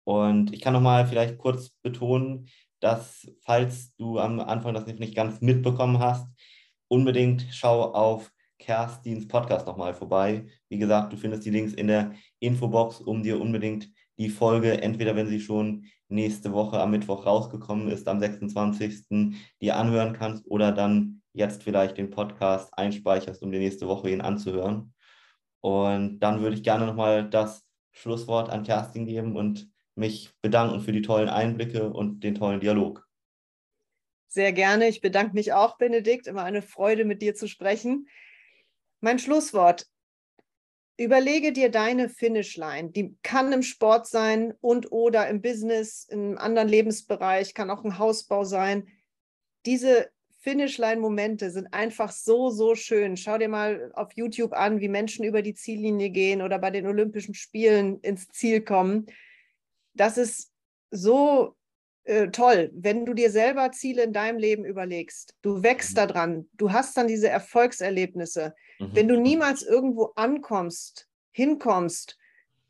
Und 0.04 0.54
ich 0.54 0.62
kann 0.62 0.74
nochmal 0.74 1.08
vielleicht 1.08 1.38
kurz 1.38 1.70
betonen, 1.70 2.50
dass 2.86 3.28
falls 3.42 3.96
du 3.96 4.20
am 4.20 4.40
Anfang 4.40 4.76
das 4.76 4.86
nicht 4.86 5.16
ganz 5.16 5.42
mitbekommen 5.42 5.98
hast, 5.98 6.28
unbedingt 6.88 7.48
schau 7.50 7.82
auf 7.82 8.32
Kerstins 8.60 9.28
Podcast 9.28 9.66
nochmal 9.66 9.96
vorbei. 9.96 10.46
Wie 10.70 10.78
gesagt, 10.78 11.12
du 11.12 11.18
findest 11.18 11.44
die 11.48 11.50
Links 11.50 11.74
in 11.74 11.88
der 11.88 12.14
Infobox, 12.38 13.02
um 13.02 13.24
dir 13.24 13.42
unbedingt 13.42 13.90
die 14.20 14.30
Folge, 14.30 14.84
entweder 14.84 15.16
wenn 15.16 15.28
sie 15.28 15.40
schon 15.40 15.86
nächste 16.10 16.54
Woche 16.54 16.80
am 16.80 16.92
Mittwoch 16.92 17.26
rausgekommen 17.26 17.88
ist, 17.88 18.08
am 18.08 18.20
26. 18.20 19.36
die 19.60 19.72
anhören 19.72 20.14
kannst 20.14 20.46
oder 20.46 20.72
dann 20.72 21.24
jetzt 21.34 21.64
vielleicht 21.64 21.98
den 21.98 22.12
Podcast 22.12 22.72
einspeicherst, 22.78 23.42
um 23.42 23.52
die 23.52 23.58
nächste 23.58 23.88
Woche 23.88 24.12
ihn 24.12 24.22
anzuhören. 24.22 24.94
Und 25.62 26.20
dann 26.20 26.40
würde 26.40 26.56
ich 26.56 26.62
gerne 26.62 26.86
nochmal 26.86 27.28
das 27.28 27.66
Schlusswort 27.94 28.52
an 28.52 28.62
Kerstin 28.62 29.08
geben 29.08 29.36
und 29.36 29.72
mich 29.96 30.34
bedanken 30.42 30.82
für 30.82 30.92
die 30.92 31.02
tollen 31.02 31.30
Einblicke 31.30 31.90
und 31.92 32.24
den 32.24 32.36
tollen 32.36 32.60
Dialog. 32.60 33.08
Sehr 34.28 34.52
gerne. 34.52 34.90
Ich 34.90 35.02
bedanke 35.02 35.34
mich 35.34 35.54
auch, 35.54 35.78
Benedikt. 35.78 36.28
Immer 36.28 36.44
eine 36.44 36.62
Freude, 36.62 37.06
mit 37.06 37.22
dir 37.22 37.36
zu 37.36 37.48
sprechen. 37.48 38.08
Mein 39.00 39.20
Schlusswort. 39.20 39.88
Überlege 40.98 41.52
dir 41.52 41.70
deine 41.70 42.10
Finishline. 42.10 42.92
Die 42.92 43.16
kann 43.22 43.52
im 43.52 43.64
Sport 43.64 44.08
sein 44.08 44.54
und 44.62 44.92
oder 44.92 45.28
im 45.28 45.42
Business, 45.42 46.06
in 46.10 46.20
einem 46.20 46.38
anderen 46.38 46.70
Lebensbereich, 46.70 47.54
kann 47.54 47.70
auch 47.70 47.84
ein 47.84 47.98
Hausbau 47.98 48.46
sein. 48.46 48.88
Diese 49.66 50.10
Finishline-Momente 50.40 51.50
sind 51.50 51.74
einfach 51.74 52.12
so, 52.12 52.50
so 52.50 52.76
schön. 52.76 53.18
Schau 53.18 53.38
dir 53.38 53.50
mal 53.50 53.92
auf 53.96 54.14
YouTube 54.14 54.54
an, 54.54 54.80
wie 54.80 54.90
Menschen 54.90 55.26
über 55.26 55.42
die 55.42 55.56
Ziellinie 55.56 56.12
gehen 56.12 56.42
oder 56.42 56.60
bei 56.60 56.72
den 56.72 56.88
Olympischen 56.88 57.34
Spielen 57.34 58.00
ins 58.02 58.28
Ziel 58.28 58.62
kommen. 58.62 59.08
Das 59.96 60.18
ist 60.18 60.52
so 60.92 61.56
äh, 62.04 62.30
toll, 62.30 62.70
wenn 62.74 63.06
du 63.06 63.14
dir 63.14 63.32
selber 63.32 63.72
Ziele 63.72 64.04
in 64.04 64.14
deinem 64.14 64.38
Leben 64.38 64.64
überlegst. 64.64 65.36
Du 65.42 65.64
wächst 65.64 65.92
mhm. 65.92 65.96
daran, 65.96 66.50
du 66.54 66.72
hast 66.72 66.96
dann 66.98 67.08
diese 67.08 67.30
Erfolgserlebnisse. 67.30 68.54
Mhm. 68.80 68.90
Wenn 68.94 69.08
du 69.08 69.20
niemals 69.20 69.64
irgendwo 69.64 70.12
ankommst, 70.16 71.08
hinkommst, 71.32 72.18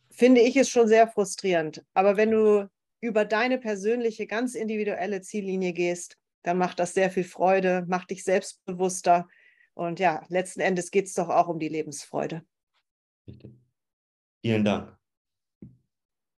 finde 0.10 0.42
ich 0.42 0.56
es 0.56 0.70
schon 0.70 0.88
sehr 0.88 1.08
frustrierend. 1.08 1.84
Aber 1.94 2.16
wenn 2.16 2.32
du 2.32 2.70
über 3.02 3.26
deine 3.26 3.58
persönliche, 3.58 4.26
ganz 4.26 4.56
individuelle 4.56 5.22
Ziellinie 5.22 5.74
gehst, 5.74 6.18
dann 6.44 6.58
macht 6.58 6.80
das 6.80 6.94
sehr 6.94 7.12
viel 7.12 7.24
Freude, 7.24 7.86
macht 7.88 8.12
dich 8.12 8.24
selbstbewusster. 8.24 9.28
Und 9.74 10.00
ja, 10.00 10.24
letzten 10.30 10.62
Endes 10.62 10.92
geht 10.92 11.08
es 11.08 11.14
doch 11.14 11.30
auch 11.30 11.48
um 11.48 11.60
die 11.60 11.68
Lebensfreude. 11.68 12.46
Vielen 14.42 14.64
Dank. 14.64 14.98